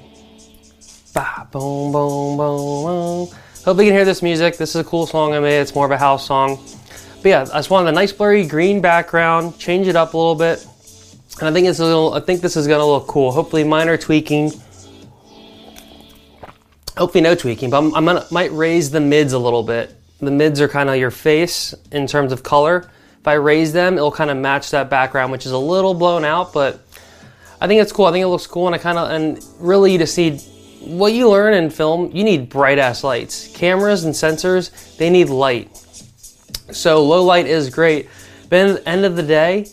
Bah, 1.12 1.48
boom, 1.50 1.90
boom, 1.90 2.36
boom, 2.36 2.84
boom. 2.84 3.38
Hope 3.64 3.78
you 3.78 3.84
can 3.84 3.94
hear 3.94 4.04
this 4.04 4.20
music. 4.20 4.58
This 4.58 4.74
is 4.74 4.76
a 4.76 4.84
cool 4.84 5.06
song 5.06 5.32
I 5.32 5.40
made. 5.40 5.58
It's 5.58 5.74
more 5.74 5.86
of 5.86 5.90
a 5.90 5.96
house 5.96 6.26
song. 6.26 6.62
But 7.22 7.28
yeah, 7.30 7.40
I 7.40 7.60
just 7.60 7.70
wanted 7.70 7.88
a 7.88 7.92
nice 7.92 8.12
blurry 8.12 8.46
green 8.46 8.82
background, 8.82 9.58
change 9.58 9.88
it 9.88 9.96
up 9.96 10.12
a 10.12 10.18
little 10.18 10.34
bit. 10.34 10.66
And 11.40 11.48
I 11.48 11.52
think 11.52 11.66
it's 11.66 11.78
a 11.78 11.84
little 11.84 12.12
I 12.12 12.20
think 12.20 12.42
this 12.42 12.58
is 12.58 12.66
gonna 12.66 12.84
look 12.84 13.06
cool. 13.06 13.32
Hopefully 13.32 13.64
minor 13.64 13.96
tweaking 13.96 14.52
hopefully 16.94 17.22
no 17.22 17.34
tweaking, 17.34 17.70
but 17.70 17.78
I'm, 17.78 18.04
gonna 18.04 18.26
might 18.30 18.52
raise 18.52 18.90
the 18.90 19.00
mids 19.00 19.32
a 19.32 19.38
little 19.38 19.62
bit. 19.62 19.94
The 20.20 20.30
mids 20.30 20.60
are 20.60 20.68
kind 20.68 20.90
of 20.90 20.96
your 20.96 21.10
face 21.10 21.74
in 21.90 22.06
terms 22.06 22.32
of 22.32 22.42
color. 22.42 22.90
If 23.18 23.26
I 23.26 23.34
raise 23.34 23.72
them, 23.72 23.94
it'll 23.94 24.12
kind 24.12 24.30
of 24.30 24.36
match 24.36 24.72
that 24.72 24.90
background, 24.90 25.32
which 25.32 25.46
is 25.46 25.52
a 25.52 25.58
little 25.58 25.94
blown 25.94 26.26
out, 26.26 26.52
but 26.52 26.86
I 27.62 27.66
think 27.66 27.80
it's 27.80 27.92
cool. 27.92 28.04
I 28.04 28.12
think 28.12 28.24
it 28.24 28.28
looks 28.28 28.46
cool, 28.46 28.66
and 28.66 28.74
I 28.74 28.78
kind 28.78 28.98
of 28.98 29.10
and 29.10 29.42
really 29.58 29.96
just 29.96 30.18
need 30.18 30.42
what 30.86 31.12
you 31.12 31.28
learn 31.28 31.54
in 31.54 31.70
film. 31.70 32.10
You 32.12 32.24
need 32.24 32.48
bright 32.48 32.78
ass 32.78 33.04
lights. 33.04 33.48
Cameras 33.56 34.04
and 34.04 34.14
sensors 34.14 34.96
they 34.96 35.10
need 35.10 35.28
light. 35.28 35.76
So 36.72 37.04
low 37.04 37.22
light 37.22 37.46
is 37.46 37.70
great, 37.70 38.08
but 38.48 38.58
at 38.58 38.76
the 38.76 38.88
end 38.88 39.04
of 39.04 39.16
the 39.16 39.22
day, 39.22 39.66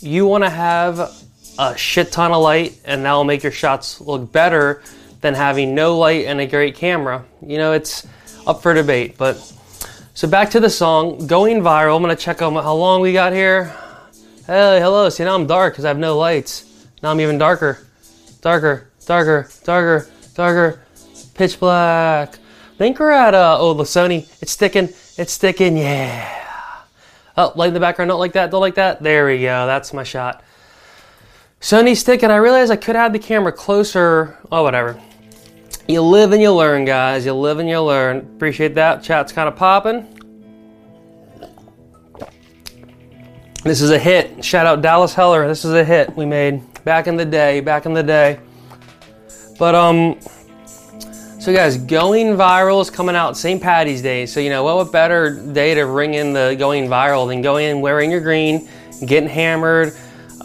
you 0.00 0.26
want 0.26 0.44
to 0.44 0.50
have 0.50 1.12
a 1.58 1.76
shit 1.76 2.12
ton 2.12 2.32
of 2.32 2.42
light, 2.42 2.80
and 2.84 3.04
that'll 3.04 3.24
make 3.24 3.42
your 3.42 3.52
shots 3.52 4.00
look 4.00 4.30
better 4.32 4.82
than 5.20 5.34
having 5.34 5.74
no 5.74 5.98
light 5.98 6.26
and 6.26 6.40
a 6.40 6.46
great 6.46 6.76
camera. 6.76 7.24
You 7.44 7.58
know, 7.58 7.72
it's 7.72 8.06
up 8.46 8.62
for 8.62 8.72
debate. 8.74 9.18
But 9.18 9.36
so 10.14 10.28
back 10.28 10.50
to 10.50 10.60
the 10.60 10.70
song, 10.70 11.26
going 11.26 11.60
viral. 11.60 11.96
I'm 11.96 12.02
gonna 12.02 12.16
check 12.16 12.40
out 12.42 12.52
how 12.54 12.74
long 12.74 13.00
we 13.00 13.12
got 13.12 13.32
here. 13.32 13.74
Hey, 14.46 14.80
hello. 14.80 15.08
See 15.10 15.24
now 15.24 15.34
I'm 15.34 15.46
dark 15.46 15.74
because 15.74 15.84
I 15.84 15.88
have 15.88 15.98
no 15.98 16.16
lights. 16.16 16.64
Now 17.02 17.10
I'm 17.10 17.20
even 17.20 17.38
darker, 17.38 17.86
darker, 18.40 18.88
darker, 19.06 19.48
darker, 19.64 20.08
darker, 20.38 20.80
pitch 21.34 21.58
black. 21.58 22.36
I 22.36 22.78
think 22.78 23.00
we're 23.00 23.10
at 23.10 23.34
uh 23.34 23.56
oh 23.58 23.74
the 23.74 23.82
Sony. 23.82 24.30
It's 24.40 24.52
sticking. 24.52 24.88
It's 25.16 25.32
sticking. 25.32 25.76
Yeah. 25.76 26.84
Oh, 27.36 27.52
light 27.56 27.68
in 27.68 27.74
the 27.74 27.80
background. 27.80 28.08
Don't 28.08 28.20
like 28.20 28.34
that. 28.34 28.52
Don't 28.52 28.60
like 28.60 28.76
that. 28.76 29.02
There 29.02 29.26
we 29.26 29.40
go. 29.40 29.66
That's 29.66 29.92
my 29.92 30.04
shot. 30.04 30.44
Sony 31.60 31.96
sticking. 31.96 32.30
I 32.30 32.36
realized 32.36 32.70
I 32.70 32.76
could 32.76 32.94
have 32.94 33.12
the 33.12 33.18
camera 33.18 33.50
closer. 33.50 34.38
Oh, 34.52 34.62
whatever. 34.62 35.00
You 35.88 36.02
live 36.02 36.30
and 36.30 36.40
you 36.40 36.52
learn, 36.52 36.84
guys. 36.84 37.26
You 37.26 37.34
live 37.34 37.58
and 37.58 37.68
you 37.68 37.82
learn. 37.82 38.18
Appreciate 38.18 38.76
that. 38.76 39.02
Chat's 39.02 39.32
kind 39.32 39.48
of 39.48 39.56
popping. 39.56 40.06
This 43.64 43.80
is 43.80 43.90
a 43.90 43.98
hit. 43.98 44.44
Shout 44.44 44.66
out 44.66 44.82
Dallas 44.82 45.14
Heller. 45.14 45.48
This 45.48 45.64
is 45.64 45.72
a 45.72 45.82
hit 45.82 46.14
we 46.16 46.26
made 46.26 46.62
back 46.84 47.08
in 47.08 47.16
the 47.16 47.24
day. 47.24 47.58
Back 47.58 47.86
in 47.86 47.92
the 47.92 48.04
day. 48.04 48.38
But 49.58 49.74
um, 49.74 50.18
so 51.40 51.52
guys, 51.52 51.76
going 51.76 52.36
viral 52.36 52.80
is 52.80 52.90
coming 52.90 53.16
out 53.16 53.36
St. 53.36 53.60
Patty's 53.60 54.02
Day. 54.02 54.24
So 54.26 54.38
you 54.38 54.50
know 54.50 54.62
what? 54.62 54.76
What 54.76 54.92
better 54.92 55.34
day 55.52 55.74
to 55.74 55.82
ring 55.86 56.14
in 56.14 56.32
the 56.32 56.54
going 56.58 56.88
viral 56.88 57.26
than 57.26 57.42
going 57.42 57.66
in 57.66 57.80
wearing 57.80 58.10
your 58.10 58.20
green, 58.20 58.68
getting 59.04 59.28
hammered, 59.28 59.94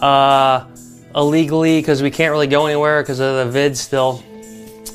uh, 0.01 0.65
illegally 1.15 1.79
because 1.79 2.01
we 2.01 2.10
can't 2.10 2.32
really 2.32 2.48
go 2.48 2.65
anywhere 2.65 3.03
because 3.03 3.20
of 3.20 3.46
the 3.46 3.51
vid 3.51 3.77
still. 3.77 4.24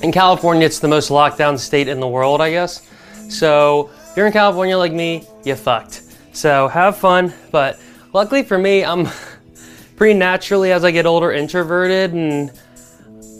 In 0.02 0.12
California, 0.12 0.66
it's 0.66 0.78
the 0.78 0.88
most 0.88 1.10
lockdown 1.10 1.58
state 1.58 1.88
in 1.88 2.00
the 2.00 2.08
world, 2.08 2.40
I 2.40 2.50
guess. 2.50 2.88
So 3.28 3.90
if 4.10 4.16
you're 4.16 4.26
in 4.26 4.32
California 4.32 4.76
like 4.76 4.92
me, 4.92 5.26
you 5.44 5.54
fucked. 5.54 6.02
So 6.32 6.68
have 6.68 6.96
fun. 6.96 7.32
But 7.50 7.80
luckily 8.12 8.42
for 8.42 8.58
me, 8.58 8.84
I'm 8.84 9.08
pretty 9.96 10.18
naturally 10.18 10.72
as 10.72 10.84
I 10.84 10.90
get 10.90 11.06
older 11.06 11.32
introverted 11.32 12.12
and 12.14 12.52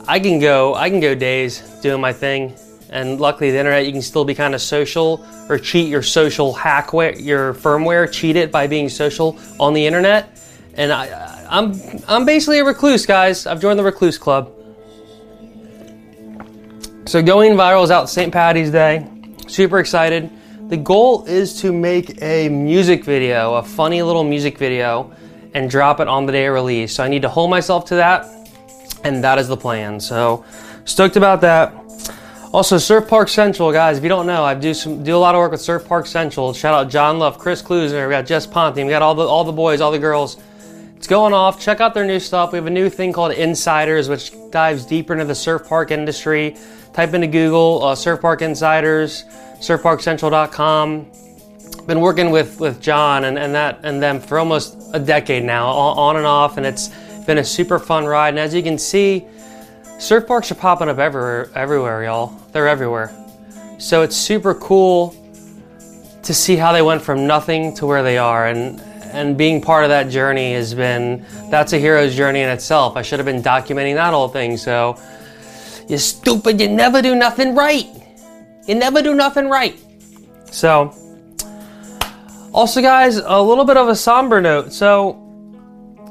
I 0.09 0.19
can 0.19 0.41
go 0.41 0.75
I 0.75 0.89
can 0.89 1.01
go 1.01 1.15
days 1.15 1.61
doing 1.83 2.01
my 2.01 2.15
thing. 2.15 2.57
And 2.91 3.21
luckily 3.21 3.51
the 3.51 3.59
internet 3.59 3.85
you 3.85 3.93
can 3.93 4.01
still 4.01 4.25
be 4.25 4.35
kind 4.35 4.55
of 4.55 4.63
social 4.63 5.25
or 5.51 5.59
cheat 5.59 5.89
your 5.89 6.03
social 6.03 6.55
hackware 6.55 7.23
your 7.23 7.53
firmware, 7.53 8.11
cheat 8.11 8.35
it 8.35 8.51
by 8.51 8.67
being 8.67 8.89
social 8.89 9.39
on 9.61 9.75
the 9.75 9.87
internet. 9.87 10.41
And 10.75 10.91
I 10.91 11.47
I'm 11.51 11.75
I'm 12.09 12.25
basically 12.25 12.59
a 12.61 12.65
recluse, 12.65 13.05
guys. 13.05 13.47
I've 13.47 13.61
joined 13.61 13.79
the 13.79 13.85
recluse 13.85 14.17
club. 14.17 14.55
So 17.05 17.23
going 17.23 17.53
viral 17.53 17.85
is 17.85 17.91
out 17.91 18.09
St. 18.09 18.33
Patty's 18.33 18.71
Day. 18.71 19.07
Super 19.47 19.79
excited. 19.79 20.31
The 20.69 20.77
goal 20.77 21.25
is 21.25 21.61
to 21.63 21.73
make 21.73 22.21
a 22.23 22.49
music 22.49 23.05
video, 23.05 23.55
a 23.55 23.63
funny 23.63 24.03
little 24.03 24.25
music 24.25 24.59
video, 24.59 25.11
and 25.55 25.71
drop 25.71 26.01
it 26.01 26.09
on 26.09 26.27
the 26.27 26.33
day 26.33 26.47
of 26.47 26.55
release. 26.55 26.95
So 26.95 27.03
I 27.03 27.09
need 27.09 27.23
to 27.23 27.29
hold 27.29 27.51
myself 27.51 27.87
to 27.87 27.95
that 27.97 28.38
and 29.05 29.23
that 29.25 29.39
is 29.39 29.49
the 29.49 29.57
plan. 29.57 30.01
So 30.01 30.45
stoked 30.85 31.17
about 31.17 31.41
that. 31.43 31.73
Also, 32.53 32.79
Surf 32.79 33.09
Park 33.09 33.29
Central, 33.29 33.73
guys. 33.73 33.99
If 33.99 34.03
you 34.03 34.09
don't 34.09 34.27
know, 34.27 34.43
I 34.43 34.55
do 34.55 34.73
some 34.73 35.03
do 35.03 35.15
a 35.15 35.19
lot 35.19 35.35
of 35.35 35.41
work 35.41 35.53
with 35.53 35.61
Surf 35.61 35.87
Park 35.87 36.07
Central. 36.07 36.55
Shout 36.55 36.73
out 36.73 36.91
John 36.91 37.19
Love, 37.19 37.39
Chris 37.39 37.61
Kluser, 37.61 38.07
we 38.07 38.13
got 38.13 38.25
Jess 38.25 38.47
Ponte, 38.47 38.77
we 38.77 38.89
got 38.89 39.03
all 39.03 39.15
the 39.15 39.23
all 39.23 39.45
the 39.45 39.53
boys, 39.53 39.81
all 39.83 39.93
the 39.93 39.99
girls. 39.99 40.39
It's 40.97 41.07
going 41.07 41.33
off. 41.33 41.61
Check 41.61 41.81
out 41.81 41.95
their 41.95 42.07
new 42.07 42.19
stuff. 42.19 42.53
We 42.53 42.57
have 42.57 42.67
a 42.67 42.71
new 42.71 42.91
thing 42.91 43.13
called 43.13 43.33
Insiders, 43.33 44.09
which 44.09 44.33
dives 44.51 44.85
deeper 44.85 45.13
into 45.13 45.27
the 45.27 45.35
surf 45.35 45.69
park 45.69 45.91
industry. 45.91 46.57
Type 46.93 47.15
into 47.15 47.29
Google 47.29 47.85
uh, 47.85 47.95
Surf 47.95 48.21
Park 48.21 48.43
Insiders, 48.43 49.25
surfparkcentral.com. 49.61 51.07
Been 51.87 52.01
working 52.01 52.31
with 52.31 52.59
with 52.59 52.81
John 52.81 53.25
and, 53.25 53.39
and 53.39 53.55
that 53.55 53.81
and 53.85 54.03
them 54.03 54.21
for 54.21 54.39
almost 54.39 54.77
a 54.95 54.99
decade 54.99 55.45
now, 55.45 55.69
on 55.69 56.17
and 56.17 56.27
off, 56.27 56.57
and 56.57 56.67
it's 56.67 56.91
been 57.29 57.39
a 57.39 57.45
super 57.45 57.79
fun 57.79 58.07
ride, 58.07 58.31
and 58.31 58.39
as 58.39 58.55
you 58.55 58.63
can 58.63 58.79
see, 58.79 59.27
surf 59.99 60.27
parks 60.27 60.51
are 60.51 60.55
popping 60.55 60.89
up 60.89 60.99
everywhere, 60.99 61.51
everywhere, 61.55 62.03
y'all. 62.03 62.29
They're 62.53 62.67
everywhere. 62.67 63.15
So 63.77 64.01
it's 64.01 64.17
super 64.17 64.55
cool 64.55 65.15
to 66.23 66.33
see 66.33 66.57
how 66.57 66.73
they 66.73 66.81
went 66.81 67.03
from 67.03 67.27
nothing 67.27 67.75
to 67.75 67.87
where 67.87 68.03
they 68.03 68.17
are, 68.17 68.49
and 68.49 68.81
and 69.13 69.37
being 69.37 69.61
part 69.61 69.85
of 69.85 69.91
that 69.91 70.09
journey 70.09 70.55
has 70.55 70.73
been 70.73 71.25
that's 71.51 71.75
a 71.75 71.79
hero's 71.79 72.17
journey 72.17 72.41
in 72.41 72.49
itself. 72.49 72.97
I 72.97 73.03
should 73.03 73.19
have 73.19 73.27
been 73.27 73.43
documenting 73.43 73.95
that 73.97 74.15
whole 74.15 74.29
thing. 74.29 74.57
So 74.57 74.99
you 75.87 75.99
stupid, 75.99 76.59
you 76.59 76.69
never 76.69 77.03
do 77.03 77.15
nothing 77.15 77.55
right. 77.55 77.89
You 78.67 78.75
never 78.75 79.03
do 79.03 79.15
nothing 79.15 79.51
right. 79.51 79.79
So 80.51 80.95
also 82.55 82.81
guys, 82.81 83.19
a 83.19 83.43
little 83.43 83.67
bit 83.67 83.77
of 83.77 83.89
a 83.89 83.95
somber 83.95 84.41
note. 84.41 84.73
So 84.73 85.28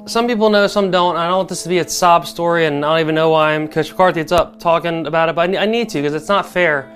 some 0.08 0.28
people 0.28 0.50
know, 0.50 0.68
some 0.68 0.90
don't. 0.90 1.16
I 1.16 1.28
don't 1.28 1.38
want 1.38 1.50
this 1.50 1.64
to 1.64 1.70
be 1.70 1.80
a 1.80 1.88
sob 1.88 2.26
story, 2.26 2.66
and 2.66 2.84
I 2.84 2.90
don't 2.90 3.00
even 3.02 3.16
know 3.16 3.30
why 3.30 3.54
I'm 3.54 3.68
Coach 3.68 3.92
McCarthy. 3.92 4.22
It's 4.22 4.32
up 4.32 4.60
talking 4.60 5.06
about 5.06 5.30
it, 5.30 5.36
but 5.36 5.56
I 5.56 5.66
need 5.66 5.90
to 5.90 6.02
because 6.02 6.14
it's 6.14 6.30
not 6.30 6.48
fair. 6.48 6.94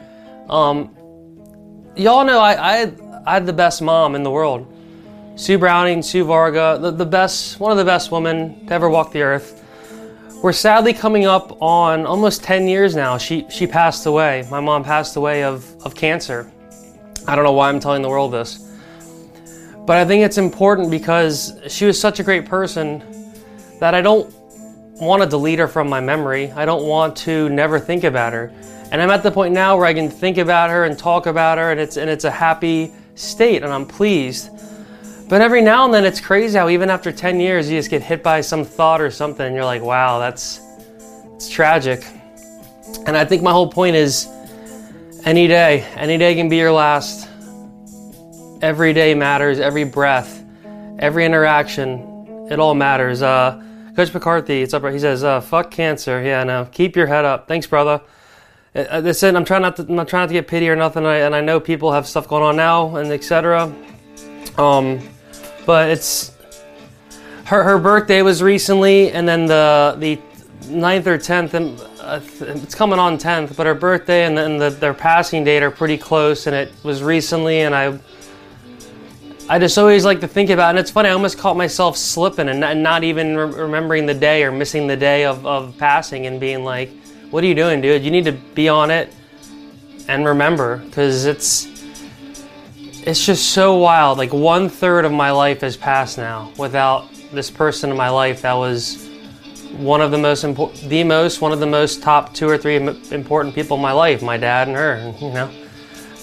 Um, 0.49 0.95
y'all 1.95 2.25
know 2.25 2.39
I, 2.39 2.53
I, 2.53 2.93
I 3.25 3.33
had 3.33 3.45
the 3.45 3.53
best 3.53 3.81
mom 3.81 4.15
in 4.15 4.23
the 4.23 4.31
world. 4.31 4.67
Sue 5.35 5.57
Browning, 5.57 6.01
Sue 6.01 6.23
Varga, 6.23 6.77
the, 6.81 6.91
the 6.91 7.05
best, 7.05 7.59
one 7.59 7.71
of 7.71 7.77
the 7.77 7.85
best 7.85 8.11
women 8.11 8.65
to 8.67 8.73
ever 8.73 8.89
walk 8.89 9.11
the 9.11 9.21
earth. 9.21 9.63
We're 10.43 10.53
sadly 10.53 10.93
coming 10.93 11.25
up 11.25 11.61
on 11.61 12.05
almost 12.05 12.43
10 12.43 12.67
years 12.67 12.95
now. 12.95 13.17
She, 13.17 13.45
she 13.49 13.67
passed 13.67 14.05
away. 14.05 14.47
My 14.49 14.59
mom 14.59 14.83
passed 14.83 15.15
away 15.15 15.43
of, 15.43 15.75
of 15.85 15.95
cancer. 15.95 16.51
I 17.27 17.35
don't 17.35 17.45
know 17.45 17.51
why 17.51 17.69
I'm 17.69 17.79
telling 17.79 18.01
the 18.01 18.09
world 18.09 18.33
this. 18.33 18.70
But 19.85 19.97
I 19.97 20.05
think 20.05 20.23
it's 20.23 20.37
important 20.37 20.91
because 20.91 21.59
she 21.67 21.85
was 21.85 21.99
such 21.99 22.19
a 22.19 22.23
great 22.23 22.45
person 22.45 23.03
that 23.79 23.95
I 23.95 24.01
don't 24.01 24.33
want 25.01 25.23
to 25.23 25.27
delete 25.27 25.57
her 25.59 25.67
from 25.67 25.89
my 25.89 25.99
memory. 25.99 26.51
I 26.51 26.65
don't 26.65 26.85
want 26.85 27.15
to 27.17 27.49
never 27.49 27.79
think 27.79 28.03
about 28.03 28.33
her. 28.33 28.53
And 28.91 29.01
I'm 29.01 29.09
at 29.09 29.23
the 29.23 29.31
point 29.31 29.53
now 29.53 29.75
where 29.77 29.85
I 29.85 29.93
can 29.93 30.09
think 30.09 30.37
about 30.37 30.69
her 30.69 30.85
and 30.85 30.97
talk 30.97 31.25
about 31.25 31.57
her 31.57 31.71
and 31.71 31.79
it's 31.79 31.97
and 31.97 32.09
it's 32.09 32.25
a 32.25 32.31
happy 32.31 32.91
state 33.15 33.63
and 33.63 33.73
I'm 33.73 33.85
pleased. 33.85 34.49
But 35.29 35.41
every 35.41 35.61
now 35.61 35.85
and 35.85 35.93
then 35.93 36.05
it's 36.05 36.19
crazy 36.19 36.57
how 36.57 36.67
even 36.69 36.89
after 36.89 37.11
10 37.11 37.39
years 37.39 37.71
you 37.71 37.79
just 37.79 37.89
get 37.89 38.03
hit 38.03 38.21
by 38.21 38.41
some 38.41 38.65
thought 38.65 38.99
or 38.99 39.09
something 39.09 39.45
and 39.45 39.55
you're 39.55 39.65
like, 39.65 39.81
wow, 39.81 40.19
that's 40.19 40.59
it's 41.33 41.49
tragic. 41.49 42.05
And 43.07 43.17
I 43.17 43.25
think 43.25 43.41
my 43.41 43.51
whole 43.51 43.71
point 43.71 43.95
is 43.95 44.27
any 45.25 45.47
day, 45.47 45.87
any 45.95 46.17
day 46.17 46.35
can 46.35 46.49
be 46.49 46.57
your 46.57 46.71
last. 46.71 47.30
Every 48.61 48.93
day 48.93 49.15
matters, 49.15 49.59
every 49.59 49.83
breath, 49.85 50.45
every 50.99 51.25
interaction, 51.25 52.47
it 52.51 52.59
all 52.59 52.75
matters. 52.75 53.23
Uh, 53.23 53.59
Coach 53.95 54.13
McCarthy, 54.13 54.61
it's 54.61 54.75
up. 54.75 54.85
He 54.85 54.99
says, 54.99 55.23
uh, 55.23 55.41
"Fuck 55.41 55.71
cancer." 55.71 56.21
Yeah, 56.21 56.43
no. 56.43 56.67
Keep 56.71 56.95
your 56.95 57.07
head 57.07 57.25
up. 57.25 57.47
Thanks, 57.47 57.65
brother. 57.65 58.01
Uh, 58.75 59.01
listen, 59.03 59.35
I'm 59.35 59.45
trying 59.45 59.63
not 59.63 59.77
to. 59.77 59.81
I'm 59.83 59.95
not 59.95 60.07
trying 60.07 60.23
not 60.23 60.27
to 60.27 60.33
get 60.33 60.47
pity 60.47 60.69
or 60.69 60.75
nothing. 60.75 61.07
I, 61.07 61.17
and 61.17 61.35
I 61.35 61.41
know 61.41 61.59
people 61.59 61.91
have 61.91 62.07
stuff 62.07 62.27
going 62.27 62.43
on 62.43 62.55
now 62.55 62.95
and 62.97 63.11
etc. 63.11 63.73
Um, 64.57 64.99
but 65.65 65.89
it's 65.89 66.31
her. 67.45 67.63
Her 67.63 67.79
birthday 67.79 68.21
was 68.21 68.43
recently, 68.43 69.11
and 69.11 69.27
then 69.27 69.47
the 69.47 69.95
the 69.97 70.19
9th 70.65 71.07
or 71.07 71.17
tenth, 71.17 71.55
and 71.55 71.81
uh, 71.99 72.19
it's 72.41 72.75
coming 72.75 72.99
on 72.99 73.17
tenth. 73.17 73.57
But 73.57 73.65
her 73.65 73.73
birthday 73.73 74.25
and 74.25 74.37
then 74.37 74.57
the, 74.57 74.69
their 74.69 74.93
passing 74.93 75.43
date 75.43 75.63
are 75.63 75.71
pretty 75.71 75.97
close, 75.97 76.45
and 76.45 76.55
it 76.55 76.71
was 76.83 77.01
recently, 77.01 77.61
and 77.61 77.73
I 77.73 77.97
I 79.51 79.59
just 79.59 79.77
always 79.77 80.05
like 80.05 80.21
to 80.21 80.29
think 80.29 80.49
about, 80.49 80.69
and 80.69 80.79
it's 80.79 80.91
funny. 80.91 81.09
I 81.09 81.11
almost 81.11 81.37
caught 81.37 81.57
myself 81.57 81.97
slipping 81.97 82.47
and 82.47 82.81
not, 82.81 83.03
even 83.03 83.35
re- 83.35 83.63
remembering 83.63 84.05
the 84.05 84.13
day 84.13 84.45
or 84.45 84.51
missing 84.53 84.87
the 84.87 84.95
day 84.95 85.25
of, 85.25 85.45
of 85.45 85.77
passing 85.77 86.25
and 86.25 86.39
being 86.39 86.63
like, 86.63 86.89
"What 87.31 87.43
are 87.43 87.47
you 87.47 87.53
doing, 87.53 87.81
dude? 87.81 88.01
You 88.01 88.11
need 88.11 88.23
to 88.23 88.31
be 88.31 88.69
on 88.69 88.89
it 88.91 89.13
and 90.07 90.25
remember, 90.25 90.77
because 90.77 91.25
it's 91.25 91.67
it's 93.05 93.25
just 93.25 93.49
so 93.49 93.75
wild. 93.75 94.17
Like 94.17 94.31
one 94.31 94.69
third 94.69 95.03
of 95.03 95.11
my 95.11 95.31
life 95.31 95.59
has 95.59 95.75
passed 95.75 96.17
now 96.17 96.53
without 96.57 97.13
this 97.33 97.51
person 97.51 97.89
in 97.91 97.97
my 97.97 98.09
life 98.09 98.43
that 98.43 98.53
was 98.53 99.09
one 99.75 99.99
of 99.99 100.11
the 100.11 100.17
most 100.17 100.45
important, 100.45 100.79
the 100.89 101.03
most, 101.03 101.41
one 101.41 101.51
of 101.51 101.59
the 101.59 101.67
most 101.67 102.01
top 102.01 102.33
two 102.33 102.47
or 102.47 102.57
three 102.57 102.77
important 102.77 103.53
people 103.53 103.75
in 103.75 103.83
my 103.83 103.91
life. 103.91 104.21
My 104.21 104.37
dad 104.37 104.69
and 104.69 104.77
her, 104.77 105.13
you 105.19 105.33
know." 105.33 105.60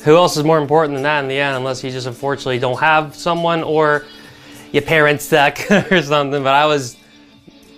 Who 0.05 0.17
else 0.17 0.37
is 0.37 0.45
more 0.45 0.59
important 0.59 0.95
than 0.95 1.03
that 1.03 1.21
in 1.21 1.29
the 1.29 1.39
end 1.39 1.57
unless 1.57 1.83
you 1.83 1.91
just 1.91 2.07
unfortunately 2.07 2.59
don't 2.59 2.81
have 2.81 3.15
someone 3.15 3.63
or 3.63 4.05
your 4.73 4.83
parents 4.83 5.25
suck 5.25 5.59
or 5.71 6.03
something 6.03 6.43
but 6.43 6.55
i 6.55 6.67
was 6.67 6.97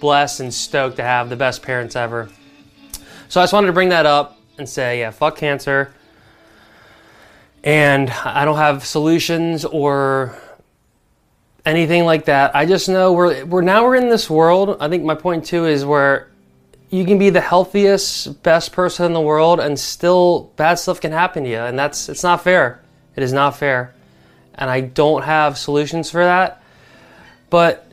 blessed 0.00 0.40
and 0.40 0.52
stoked 0.52 0.96
to 0.96 1.02
have 1.02 1.28
the 1.28 1.36
best 1.36 1.62
parents 1.62 1.96
ever 1.96 2.28
so 3.28 3.40
i 3.40 3.44
just 3.44 3.52
wanted 3.52 3.66
to 3.66 3.72
bring 3.72 3.90
that 3.90 4.06
up 4.06 4.38
and 4.58 4.68
say 4.68 5.00
yeah 5.00 5.10
fuck 5.10 5.36
cancer 5.36 5.92
and 7.64 8.10
i 8.10 8.44
don't 8.44 8.56
have 8.56 8.84
solutions 8.84 9.64
or 9.64 10.38
anything 11.64 12.04
like 12.04 12.26
that. 12.26 12.54
I 12.54 12.66
just 12.66 12.88
know 12.88 13.12
we're 13.12 13.44
we're 13.44 13.62
now 13.62 13.84
we're 13.84 13.96
in 13.96 14.08
this 14.08 14.30
world. 14.30 14.76
I 14.80 14.88
think 14.88 15.04
my 15.04 15.14
point 15.14 15.44
too 15.44 15.66
is 15.66 15.84
where 15.84 16.29
you 16.90 17.04
can 17.04 17.18
be 17.18 17.30
the 17.30 17.40
healthiest, 17.40 18.42
best 18.42 18.72
person 18.72 19.06
in 19.06 19.12
the 19.12 19.20
world, 19.20 19.60
and 19.60 19.78
still 19.78 20.52
bad 20.56 20.74
stuff 20.74 21.00
can 21.00 21.12
happen 21.12 21.44
to 21.44 21.50
you, 21.50 21.58
and 21.58 21.78
that's 21.78 22.08
it's 22.08 22.24
not 22.24 22.42
fair. 22.42 22.82
It 23.14 23.22
is 23.22 23.32
not 23.32 23.56
fair, 23.56 23.94
and 24.54 24.68
I 24.68 24.80
don't 24.80 25.22
have 25.22 25.56
solutions 25.56 26.10
for 26.10 26.24
that. 26.24 26.62
But 27.48 27.86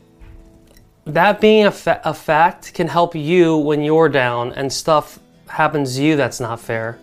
that 1.06 1.40
being 1.40 1.68
a, 1.68 1.72
fa- 1.72 2.02
a 2.04 2.14
fact 2.14 2.74
can 2.74 2.88
help 2.88 3.16
you 3.16 3.58
when 3.58 3.82
you're 3.82 4.10
down 4.10 4.52
and 4.54 4.72
stuff 4.72 5.20
happens 5.48 5.96
to 5.96 6.04
you 6.04 6.16
that's 6.18 6.40
not 6.40 6.60
fair. 6.60 7.00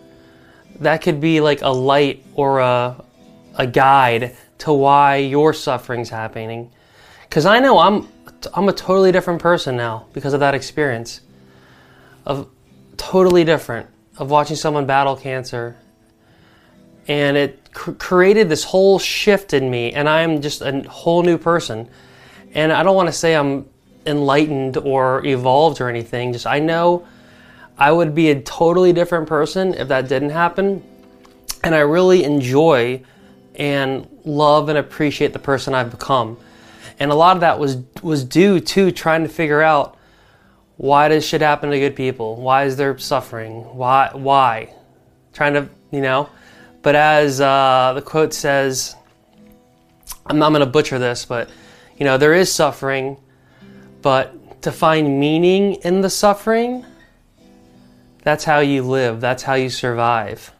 That 0.79 1.01
could 1.01 1.19
be 1.19 1.39
like 1.39 1.61
a 1.61 1.69
light 1.69 2.23
or 2.35 2.59
a 2.59 3.03
a 3.57 3.65
guide 3.65 4.35
to 4.59 4.73
why 4.73 5.15
your 5.15 5.53
suffering's 5.53 6.09
happening. 6.09 6.71
Cuz 7.29 7.45
I 7.45 7.59
know 7.59 7.79
I'm 7.79 8.07
I'm 8.53 8.67
a 8.67 8.73
totally 8.73 9.11
different 9.11 9.41
person 9.41 9.77
now 9.77 10.07
because 10.13 10.33
of 10.33 10.41
that 10.41 10.53
experience. 10.53 11.21
Of 12.25 12.49
totally 12.97 13.43
different 13.43 13.89
of 14.17 14.31
watching 14.31 14.55
someone 14.55 14.85
battle 14.85 15.15
cancer. 15.15 15.75
And 17.07 17.37
it 17.37 17.73
cr- 17.73 17.91
created 17.91 18.49
this 18.49 18.63
whole 18.63 18.97
shift 18.97 19.53
in 19.53 19.69
me 19.69 19.93
and 19.93 20.09
I'm 20.09 20.41
just 20.41 20.61
a 20.61 20.81
whole 20.89 21.23
new 21.23 21.37
person. 21.37 21.89
And 22.53 22.71
I 22.71 22.83
don't 22.83 22.95
want 22.95 23.07
to 23.07 23.13
say 23.13 23.35
I'm 23.35 23.69
enlightened 24.05 24.77
or 24.77 25.25
evolved 25.25 25.81
or 25.81 25.89
anything. 25.89 26.33
Just 26.33 26.47
I 26.47 26.59
know 26.59 27.05
I 27.77 27.91
would 27.91 28.15
be 28.15 28.29
a 28.29 28.41
totally 28.41 28.93
different 28.93 29.27
person 29.27 29.73
if 29.73 29.87
that 29.89 30.07
didn't 30.07 30.29
happen. 30.29 30.83
And 31.63 31.75
I 31.75 31.79
really 31.79 32.23
enjoy 32.23 33.01
and 33.55 34.07
love 34.23 34.69
and 34.69 34.77
appreciate 34.77 35.33
the 35.33 35.39
person 35.39 35.73
I've 35.73 35.91
become. 35.91 36.37
And 36.99 37.11
a 37.11 37.15
lot 37.15 37.35
of 37.35 37.41
that 37.41 37.59
was 37.59 37.77
was 38.01 38.23
due 38.23 38.59
to 38.59 38.91
trying 38.91 39.23
to 39.23 39.29
figure 39.29 39.61
out 39.61 39.97
why 40.77 41.07
does 41.07 41.25
shit 41.25 41.41
happen 41.41 41.69
to 41.69 41.79
good 41.79 41.95
people? 41.95 42.35
Why 42.35 42.65
is 42.65 42.75
there 42.75 42.97
suffering? 42.97 43.63
Why 43.75 44.09
why? 44.13 44.73
Trying 45.33 45.53
to, 45.53 45.69
you 45.91 46.01
know. 46.01 46.29
But 46.81 46.95
as 46.95 47.41
uh, 47.41 47.93
the 47.95 48.01
quote 48.01 48.33
says, 48.33 48.95
I'm 50.25 50.37
not 50.37 50.49
going 50.49 50.59
to 50.59 50.65
butcher 50.65 50.99
this, 50.99 51.25
but 51.25 51.49
you 51.97 52.05
know, 52.05 52.17
there 52.17 52.33
is 52.33 52.51
suffering, 52.51 53.17
but 54.01 54.61
to 54.63 54.71
find 54.71 55.19
meaning 55.19 55.75
in 55.75 56.01
the 56.01 56.09
suffering, 56.09 56.85
that's 58.23 58.43
how 58.43 58.59
you 58.59 58.83
live, 58.83 59.21
that's 59.21 59.43
how 59.43 59.53
you 59.53 59.69
survive. 59.69 60.51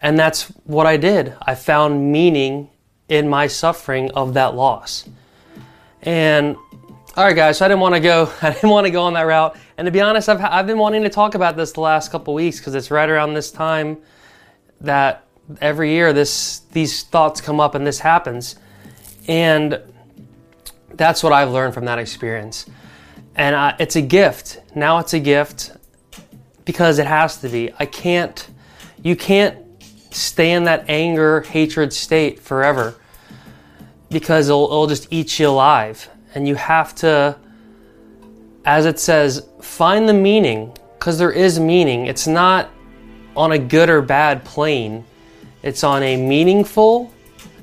And 0.00 0.18
that's 0.18 0.44
what 0.64 0.86
I 0.86 0.96
did. 0.98 1.34
I 1.40 1.54
found 1.54 2.12
meaning 2.12 2.68
in 3.08 3.28
my 3.28 3.46
suffering 3.46 4.10
of 4.12 4.34
that 4.34 4.54
loss. 4.54 5.08
And 6.02 6.56
all 7.16 7.24
right, 7.24 7.34
guys. 7.34 7.56
So 7.56 7.64
I 7.64 7.68
didn't 7.68 7.80
want 7.80 7.94
to 7.94 8.00
go. 8.00 8.30
I 8.42 8.52
didn't 8.52 8.68
want 8.68 8.84
to 8.86 8.90
go 8.90 9.02
on 9.02 9.14
that 9.14 9.22
route. 9.22 9.56
And 9.78 9.86
to 9.86 9.90
be 9.90 10.02
honest, 10.02 10.28
I've 10.28 10.40
I've 10.40 10.66
been 10.66 10.76
wanting 10.76 11.02
to 11.04 11.08
talk 11.08 11.34
about 11.34 11.56
this 11.56 11.72
the 11.72 11.80
last 11.80 12.12
couple 12.12 12.34
weeks 12.34 12.58
because 12.58 12.74
it's 12.74 12.90
right 12.90 13.08
around 13.08 13.32
this 13.32 13.50
time 13.50 13.96
that 14.82 15.24
every 15.62 15.92
year 15.92 16.12
this 16.12 16.60
these 16.72 17.04
thoughts 17.04 17.40
come 17.40 17.58
up 17.58 17.74
and 17.74 17.86
this 17.86 18.00
happens, 18.00 18.56
and 19.28 19.80
that's 20.92 21.22
what 21.22 21.32
I've 21.32 21.50
learned 21.50 21.72
from 21.72 21.86
that 21.86 21.98
experience. 21.98 22.66
And 23.34 23.74
it's 23.80 23.96
a 23.96 24.02
gift. 24.02 24.60
Now 24.74 24.98
it's 24.98 25.14
a 25.14 25.20
gift 25.20 25.72
because 26.66 26.98
it 26.98 27.06
has 27.06 27.38
to 27.38 27.48
be. 27.48 27.72
I 27.78 27.86
can't. 27.86 28.46
You 29.02 29.16
can't 29.16 29.56
stay 30.14 30.52
in 30.52 30.64
that 30.64 30.84
anger, 30.88 31.40
hatred 31.42 31.94
state 31.94 32.40
forever 32.40 32.94
because 34.10 34.48
it'll, 34.48 34.64
it'll 34.64 34.86
just 34.86 35.08
eat 35.10 35.38
you 35.38 35.48
alive. 35.48 36.10
And 36.36 36.46
you 36.46 36.54
have 36.54 36.94
to, 36.96 37.36
as 38.66 38.84
it 38.84 39.00
says, 39.00 39.48
find 39.62 40.06
the 40.06 40.12
meaning 40.12 40.70
because 40.98 41.18
there 41.18 41.32
is 41.32 41.58
meaning. 41.58 42.06
It's 42.06 42.26
not 42.26 42.68
on 43.34 43.52
a 43.52 43.58
good 43.58 43.88
or 43.88 44.02
bad 44.02 44.44
plane, 44.44 45.04
it's 45.62 45.82
on 45.82 46.02
a 46.02 46.16
meaningful, 46.16 47.10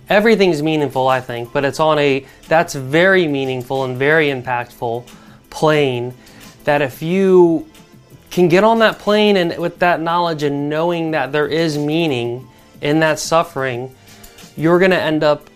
everything's 0.10 0.64
meaningful, 0.64 1.08
I 1.08 1.22
think, 1.22 1.54
but 1.54 1.64
it's 1.64 1.80
on 1.80 2.00
a 2.00 2.26
that's 2.48 2.74
very 2.74 3.28
meaningful 3.28 3.84
and 3.84 3.96
very 3.96 4.28
impactful 4.30 5.08
plane 5.52 6.16
that 6.64 6.82
if 6.82 7.02
you 7.04 7.70
can 8.32 8.48
get 8.48 8.64
on 8.64 8.80
that 8.80 8.98
plane 8.98 9.38
and 9.38 9.56
with 9.60 9.78
that 9.80 10.02
knowledge 10.02 10.42
and 10.42 10.68
knowing 10.68 11.12
that 11.12 11.32
there 11.32 11.48
is 11.48 11.78
meaning 11.78 12.48
in 12.82 13.02
that 13.02 13.20
suffering, 13.20 13.96
you're 14.58 14.80
going 14.80 14.92
to 14.92 15.00
end 15.00 15.24
up 15.24 15.48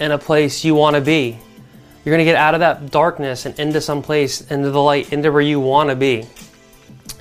in 0.00 0.10
a 0.10 0.18
place 0.18 0.64
you 0.64 0.74
want 0.74 0.96
to 0.96 1.00
be. 1.00 1.38
You're 2.04 2.12
to 2.18 2.24
get 2.24 2.36
out 2.36 2.54
of 2.54 2.60
that 2.60 2.90
darkness 2.90 3.46
and 3.46 3.58
into 3.58 3.80
some 3.80 4.02
place, 4.02 4.42
into 4.50 4.70
the 4.70 4.82
light, 4.82 5.12
into 5.12 5.32
where 5.32 5.40
you 5.40 5.58
want 5.58 5.88
to 5.88 5.96
be. 5.96 6.26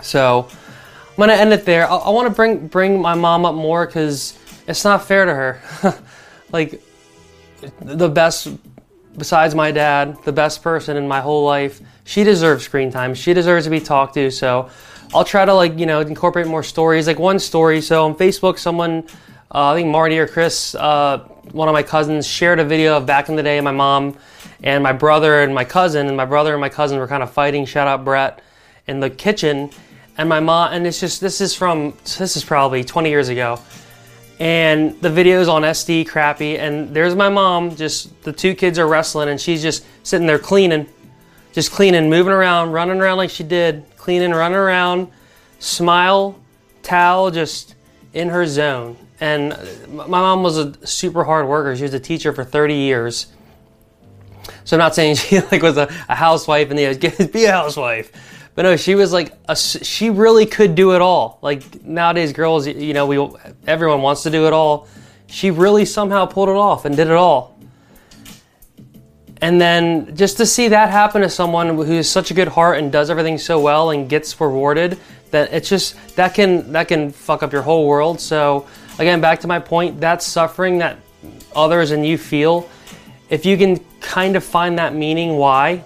So 0.01 0.47
I'm 1.17 1.27
to 1.29 1.35
end 1.35 1.53
it 1.53 1.63
there. 1.65 1.89
I, 1.89 1.95
I 1.95 2.09
want 2.09 2.27
to 2.27 2.33
bring 2.33 2.67
bring 2.67 3.01
my 3.01 3.13
mom 3.13 3.45
up 3.45 3.55
more 3.55 3.85
because 3.85 4.37
it's 4.67 4.83
not 4.83 5.05
fair 5.05 5.25
to 5.25 5.33
her. 5.33 5.61
like 6.51 6.81
the 7.81 8.09
best 8.09 8.49
besides 9.17 9.55
my 9.55 9.71
dad, 9.71 10.17
the 10.25 10.33
best 10.33 10.61
person 10.61 10.97
in 10.97 11.07
my 11.07 11.21
whole 11.21 11.45
life. 11.45 11.81
She 12.03 12.23
deserves 12.23 12.65
screen 12.65 12.91
time. 12.91 13.13
She 13.13 13.33
deserves 13.33 13.65
to 13.65 13.69
be 13.69 13.79
talked 13.79 14.15
to. 14.15 14.31
So 14.31 14.69
I'll 15.13 15.23
try 15.23 15.45
to 15.45 15.53
like 15.53 15.79
you 15.79 15.85
know 15.85 16.01
incorporate 16.01 16.47
more 16.47 16.63
stories. 16.63 17.07
Like 17.07 17.19
one 17.19 17.39
story. 17.39 17.79
So 17.79 18.05
on 18.05 18.15
Facebook, 18.15 18.59
someone 18.59 19.05
uh, 19.53 19.71
I 19.71 19.75
think 19.75 19.89
Marty 19.89 20.17
or 20.17 20.27
Chris, 20.27 20.73
uh, 20.75 21.19
one 21.51 21.67
of 21.67 21.73
my 21.73 21.83
cousins, 21.83 22.25
shared 22.25 22.59
a 22.59 22.65
video 22.65 22.97
of 22.97 23.05
back 23.05 23.29
in 23.29 23.35
the 23.35 23.43
day. 23.43 23.61
My 23.61 23.71
mom 23.71 24.17
and 24.63 24.81
my 24.81 24.93
brother 24.93 25.41
and 25.41 25.53
my 25.53 25.65
cousin, 25.65 26.07
and 26.07 26.15
my 26.15 26.25
brother 26.25 26.53
and 26.53 26.61
my 26.61 26.69
cousin 26.69 26.97
were 26.97 27.07
kind 27.07 27.21
of 27.21 27.31
fighting. 27.31 27.65
Shout 27.65 27.87
out 27.87 28.05
Brett 28.05 28.41
in 28.87 29.01
the 29.01 29.09
kitchen, 29.09 29.69
and 30.17 30.29
my 30.29 30.39
mom. 30.39 30.73
And 30.73 30.87
it's 30.87 30.99
just 30.99 31.19
this 31.21 31.41
is 31.41 31.53
from 31.53 31.93
this 32.17 32.37
is 32.37 32.43
probably 32.43 32.83
20 32.83 33.09
years 33.09 33.29
ago, 33.29 33.59
and 34.39 34.99
the 35.01 35.09
video's 35.09 35.49
on 35.49 35.63
SD 35.63 36.07
crappy. 36.07 36.57
And 36.57 36.93
there's 36.95 37.13
my 37.13 37.29
mom. 37.29 37.75
Just 37.75 38.23
the 38.23 38.31
two 38.31 38.55
kids 38.55 38.79
are 38.79 38.87
wrestling, 38.87 39.29
and 39.29 39.39
she's 39.39 39.61
just 39.61 39.85
sitting 40.03 40.27
there 40.27 40.39
cleaning, 40.39 40.87
just 41.51 41.71
cleaning, 41.71 42.09
moving 42.09 42.33
around, 42.33 42.71
running 42.71 43.01
around 43.01 43.17
like 43.17 43.29
she 43.29 43.43
did, 43.43 43.83
cleaning, 43.97 44.31
running 44.31 44.57
around, 44.57 45.09
smile, 45.59 46.39
towel, 46.83 47.31
just 47.31 47.75
in 48.13 48.29
her 48.29 48.47
zone. 48.47 48.95
And 49.19 49.53
uh, 49.53 49.65
my 49.89 50.07
mom 50.07 50.41
was 50.41 50.57
a 50.57 50.87
super 50.87 51.23
hard 51.25 51.47
worker. 51.47 51.75
She 51.75 51.83
was 51.83 51.93
a 51.93 51.99
teacher 51.99 52.31
for 52.31 52.43
30 52.43 52.75
years. 52.75 53.27
So 54.65 54.77
I'm 54.77 54.79
not 54.79 54.95
saying 54.95 55.15
she 55.17 55.39
like 55.39 55.61
was 55.61 55.77
a, 55.77 55.89
a 56.09 56.15
housewife 56.15 56.69
and 56.69 56.77
they 56.77 56.87
was 56.87 56.97
be 57.27 57.45
a 57.45 57.51
housewife. 57.51 58.11
But 58.55 58.63
no, 58.63 58.75
she 58.75 58.95
was 58.95 59.11
like 59.11 59.33
a, 59.49 59.55
she 59.55 60.09
really 60.09 60.45
could 60.45 60.75
do 60.75 60.93
it 60.93 61.01
all. 61.01 61.39
Like 61.41 61.83
nowadays 61.83 62.33
girls, 62.33 62.67
you 62.67 62.93
know, 62.93 63.07
we 63.07 63.29
everyone 63.65 64.01
wants 64.01 64.23
to 64.23 64.29
do 64.29 64.45
it 64.45 64.53
all. 64.53 64.87
She 65.27 65.49
really 65.49 65.85
somehow 65.85 66.27
pulled 66.27 66.49
it 66.49 66.55
off 66.55 66.85
and 66.85 66.95
did 66.95 67.07
it 67.07 67.13
all. 67.13 67.53
And 69.41 69.59
then 69.59 70.15
just 70.15 70.37
to 70.37 70.45
see 70.45 70.69
that 70.69 70.89
happen 70.89 71.21
to 71.21 71.29
someone 71.29 71.75
who 71.75 71.83
has 71.83 72.09
such 72.09 72.31
a 72.31 72.33
good 72.33 72.47
heart 72.47 72.77
and 72.77 72.91
does 72.91 73.09
everything 73.09 73.37
so 73.37 73.59
well 73.59 73.89
and 73.89 74.07
gets 74.07 74.39
rewarded, 74.39 74.97
that 75.31 75.51
it's 75.51 75.67
just 75.67 75.97
that 76.15 76.33
can 76.35 76.71
that 76.71 76.87
can 76.87 77.11
fuck 77.11 77.43
up 77.43 77.51
your 77.51 77.63
whole 77.63 77.87
world. 77.87 78.21
So 78.21 78.67
again, 78.99 79.19
back 79.19 79.41
to 79.41 79.47
my 79.47 79.59
point, 79.59 79.99
that 80.01 80.21
suffering 80.21 80.77
that 80.77 80.97
others 81.55 81.91
and 81.91 82.05
you 82.05 82.17
feel, 82.17 82.69
if 83.29 83.45
you 83.45 83.57
can 83.57 83.79
kind 84.01 84.35
of 84.35 84.43
find 84.43 84.77
that 84.79 84.95
meaning 84.95 85.37
why, 85.37 85.83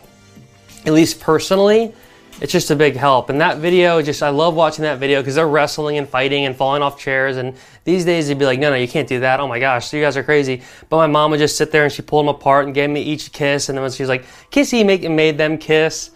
at 0.85 0.93
least 0.93 1.19
personally, 1.19 1.93
it's 2.39 2.51
just 2.51 2.69
a 2.69 2.75
big 2.75 2.95
help. 2.95 3.29
And 3.29 3.41
that 3.41 3.57
video, 3.57 4.01
just 4.01 4.21
I 4.21 4.29
love 4.29 4.53
watching 4.53 4.83
that 4.83 4.99
video 4.99 5.21
because 5.21 5.35
they're 5.35 5.47
wrestling 5.47 5.97
and 5.97 6.07
fighting 6.07 6.45
and 6.45 6.55
falling 6.55 6.83
off 6.83 6.99
chairs. 6.99 7.37
And 7.37 7.55
these 7.83 8.05
days 8.05 8.27
they'd 8.27 8.37
be 8.37 8.45
like, 8.45 8.59
no, 8.59 8.69
no, 8.69 8.75
you 8.75 8.87
can't 8.87 9.07
do 9.07 9.21
that. 9.21 9.39
Oh 9.39 9.47
my 9.47 9.59
gosh, 9.59 9.91
you 9.91 10.01
guys 10.01 10.15
are 10.17 10.23
crazy. 10.23 10.61
But 10.89 10.97
my 10.97 11.07
mom 11.07 11.31
would 11.31 11.39
just 11.39 11.57
sit 11.57 11.71
there 11.71 11.83
and 11.83 11.91
she 11.91 12.03
pulled 12.03 12.25
them 12.25 12.35
apart 12.35 12.65
and 12.65 12.75
gave 12.75 12.89
me 12.89 13.01
each 13.01 13.31
kiss. 13.31 13.69
And 13.69 13.77
then 13.77 13.89
she 13.91 14.03
was 14.03 14.09
like, 14.09 14.25
kissy, 14.51 14.85
make 14.85 15.09
made 15.09 15.37
them 15.37 15.57
kiss. 15.57 16.11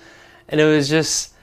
And 0.47 0.61
it 0.61 0.65
was 0.65 0.89
just, 0.89 1.33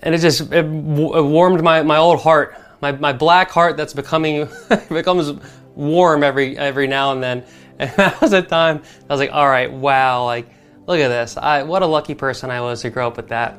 and 0.00 0.14
it 0.14 0.18
just 0.18 0.40
it, 0.52 0.64
it 0.64 0.66
warmed 0.66 1.62
my, 1.62 1.82
my 1.82 1.98
old 1.98 2.20
heart 2.20 2.56
my, 2.80 2.92
my 2.92 3.12
black 3.12 3.50
heart 3.50 3.76
that's 3.76 3.94
becoming 3.94 4.48
becomes 4.88 5.32
warm 5.74 6.22
every 6.22 6.56
every 6.56 6.86
now 6.86 7.12
and 7.12 7.22
then. 7.22 7.44
And 7.78 7.90
that 7.96 8.20
was 8.20 8.32
a 8.32 8.42
time 8.42 8.82
I 9.08 9.12
was 9.12 9.20
like, 9.20 9.32
all 9.32 9.48
right, 9.48 9.70
wow, 9.70 10.24
like 10.24 10.48
look 10.86 11.00
at 11.00 11.08
this. 11.08 11.36
I 11.36 11.62
what 11.62 11.82
a 11.82 11.86
lucky 11.86 12.14
person 12.14 12.50
I 12.50 12.60
was 12.60 12.82
to 12.82 12.90
grow 12.90 13.08
up 13.08 13.16
with 13.16 13.28
that. 13.28 13.58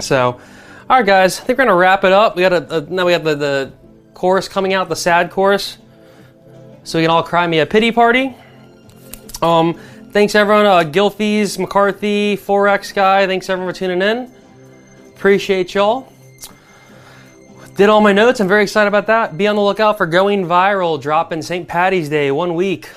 So, 0.00 0.40
all 0.90 0.96
right, 0.96 1.06
guys, 1.06 1.40
I 1.40 1.44
think 1.44 1.58
we're 1.58 1.66
gonna 1.66 1.76
wrap 1.76 2.04
it 2.04 2.12
up. 2.12 2.36
We 2.36 2.42
got 2.42 2.52
a, 2.52 2.76
a 2.76 2.80
now 2.82 3.06
we 3.06 3.12
have 3.12 3.24
the, 3.24 3.34
the 3.34 3.72
chorus 4.14 4.48
coming 4.48 4.74
out, 4.74 4.88
the 4.88 4.96
sad 4.96 5.30
chorus, 5.30 5.78
so 6.84 6.98
we 6.98 7.04
can 7.04 7.10
all 7.10 7.22
cry 7.22 7.46
me 7.46 7.60
a 7.60 7.66
pity 7.66 7.92
party. 7.92 8.34
Um, 9.42 9.74
thanks 10.10 10.34
everyone, 10.34 10.66
uh, 10.66 10.78
Gilfies, 10.80 11.58
McCarthy, 11.58 12.36
Forex 12.36 12.92
guy. 12.92 13.26
Thanks 13.26 13.48
everyone 13.48 13.72
for 13.72 13.78
tuning 13.78 14.02
in. 14.02 14.32
Appreciate 15.14 15.74
y'all. 15.74 16.12
Did 17.76 17.88
all 17.88 18.00
my 18.00 18.12
notes. 18.12 18.40
I'm 18.40 18.48
very 18.48 18.64
excited 18.64 18.88
about 18.88 19.06
that. 19.06 19.38
Be 19.38 19.46
on 19.46 19.54
the 19.54 19.62
lookout 19.62 19.98
for 19.98 20.06
Going 20.06 20.46
Viral, 20.46 21.00
dropping 21.00 21.42
St. 21.42 21.68
Patty's 21.68 22.08
Day, 22.08 22.32
one 22.32 22.56
week. 22.56 22.88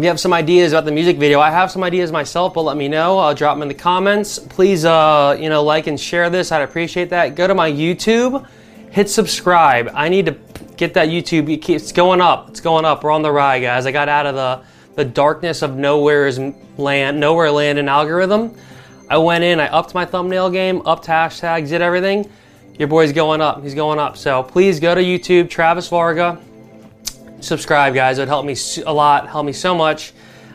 If 0.00 0.04
you 0.04 0.08
have 0.08 0.18
some 0.18 0.32
ideas 0.32 0.72
about 0.72 0.86
the 0.86 0.92
music 0.92 1.18
video, 1.18 1.40
I 1.40 1.50
have 1.50 1.70
some 1.70 1.84
ideas 1.84 2.10
myself, 2.10 2.54
but 2.54 2.62
let 2.62 2.78
me 2.78 2.88
know. 2.88 3.18
I'll 3.18 3.34
drop 3.34 3.54
them 3.54 3.60
in 3.60 3.68
the 3.68 3.74
comments. 3.74 4.38
Please, 4.38 4.86
uh, 4.86 5.36
you 5.38 5.50
know, 5.50 5.62
like 5.62 5.88
and 5.88 6.00
share 6.00 6.30
this. 6.30 6.52
I'd 6.52 6.62
appreciate 6.62 7.10
that. 7.10 7.34
Go 7.34 7.46
to 7.46 7.54
my 7.54 7.70
YouTube, 7.70 8.48
hit 8.90 9.10
subscribe. 9.10 9.90
I 9.92 10.08
need 10.08 10.24
to 10.24 10.38
get 10.78 10.94
that 10.94 11.08
YouTube. 11.08 11.50
It's 11.68 11.92
going 11.92 12.22
up. 12.22 12.48
It's 12.48 12.60
going 12.60 12.86
up. 12.86 13.04
We're 13.04 13.10
on 13.10 13.20
the 13.20 13.30
ride, 13.30 13.60
guys. 13.60 13.84
I 13.84 13.92
got 13.92 14.08
out 14.08 14.24
of 14.24 14.34
the 14.34 14.62
the 14.94 15.04
darkness 15.04 15.60
of 15.60 15.76
nowhere's 15.76 16.38
land, 16.78 17.20
nowhere 17.20 17.50
land 17.50 17.78
and 17.78 17.90
algorithm. 17.90 18.56
I 19.10 19.18
went 19.18 19.44
in, 19.44 19.60
I 19.60 19.66
upped 19.66 19.92
my 19.92 20.06
thumbnail 20.06 20.48
game, 20.48 20.80
upped 20.86 21.04
hashtags, 21.04 21.68
did 21.68 21.82
everything. 21.82 22.26
Your 22.78 22.88
boy's 22.88 23.12
going 23.12 23.42
up. 23.42 23.62
He's 23.62 23.74
going 23.74 23.98
up. 23.98 24.16
So 24.16 24.44
please 24.44 24.80
go 24.80 24.94
to 24.94 25.02
YouTube, 25.02 25.50
Travis 25.50 25.88
Varga. 25.88 26.40
Subscribe, 27.40 27.94
guys. 27.94 28.18
It 28.18 28.22
would 28.22 28.28
help 28.28 28.46
me 28.46 28.56
a 28.86 28.92
lot, 28.92 29.28
help 29.28 29.46
me 29.46 29.52
so 29.52 29.74
much. 29.74 30.12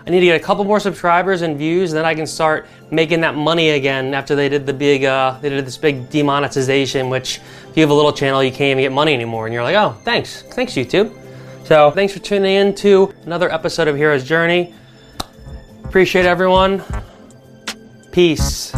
I 0.08 0.12
need 0.12 0.20
to 0.20 0.26
get 0.28 0.40
a 0.40 0.44
couple 0.44 0.64
more 0.66 0.80
subscribers 0.80 1.42
and 1.42 1.58
views, 1.58 1.92
and 1.92 1.98
then 1.98 2.06
I 2.06 2.14
can 2.14 2.28
start 2.28 2.68
making 2.92 3.22
that 3.22 3.34
money 3.34 3.72
again 3.72 4.14
after 4.14 4.36
they 4.36 4.50
did 4.50 4.68
the 4.68 4.74
big, 4.74 5.04
uh, 5.04 5.40
they 5.42 5.50
did 5.50 5.66
this 5.66 5.78
big 5.78 6.10
demonetization, 6.10 7.10
which 7.10 7.40
if 7.70 7.76
you 7.76 7.82
have 7.82 7.90
a 7.90 7.94
little 7.94 8.14
channel, 8.14 8.44
you 8.44 8.52
can't 8.52 8.72
even 8.72 8.84
get 8.84 8.92
money 8.92 9.16
anymore. 9.16 9.48
And 9.48 9.54
you're 9.54 9.64
like, 9.64 9.76
oh, 9.76 9.98
thanks. 10.04 10.44
Thanks, 10.44 10.74
YouTube. 10.74 11.12
So 11.66 11.90
thanks 11.90 12.14
for 12.14 12.20
tuning 12.20 12.54
in 12.54 12.76
to 12.76 13.12
another 13.26 13.52
episode 13.52 13.88
of 13.88 13.96
Hero's 13.96 14.24
Journey. 14.24 14.76
Appreciate 15.84 16.26
everyone. 16.26 16.84
Peace. 18.12 18.72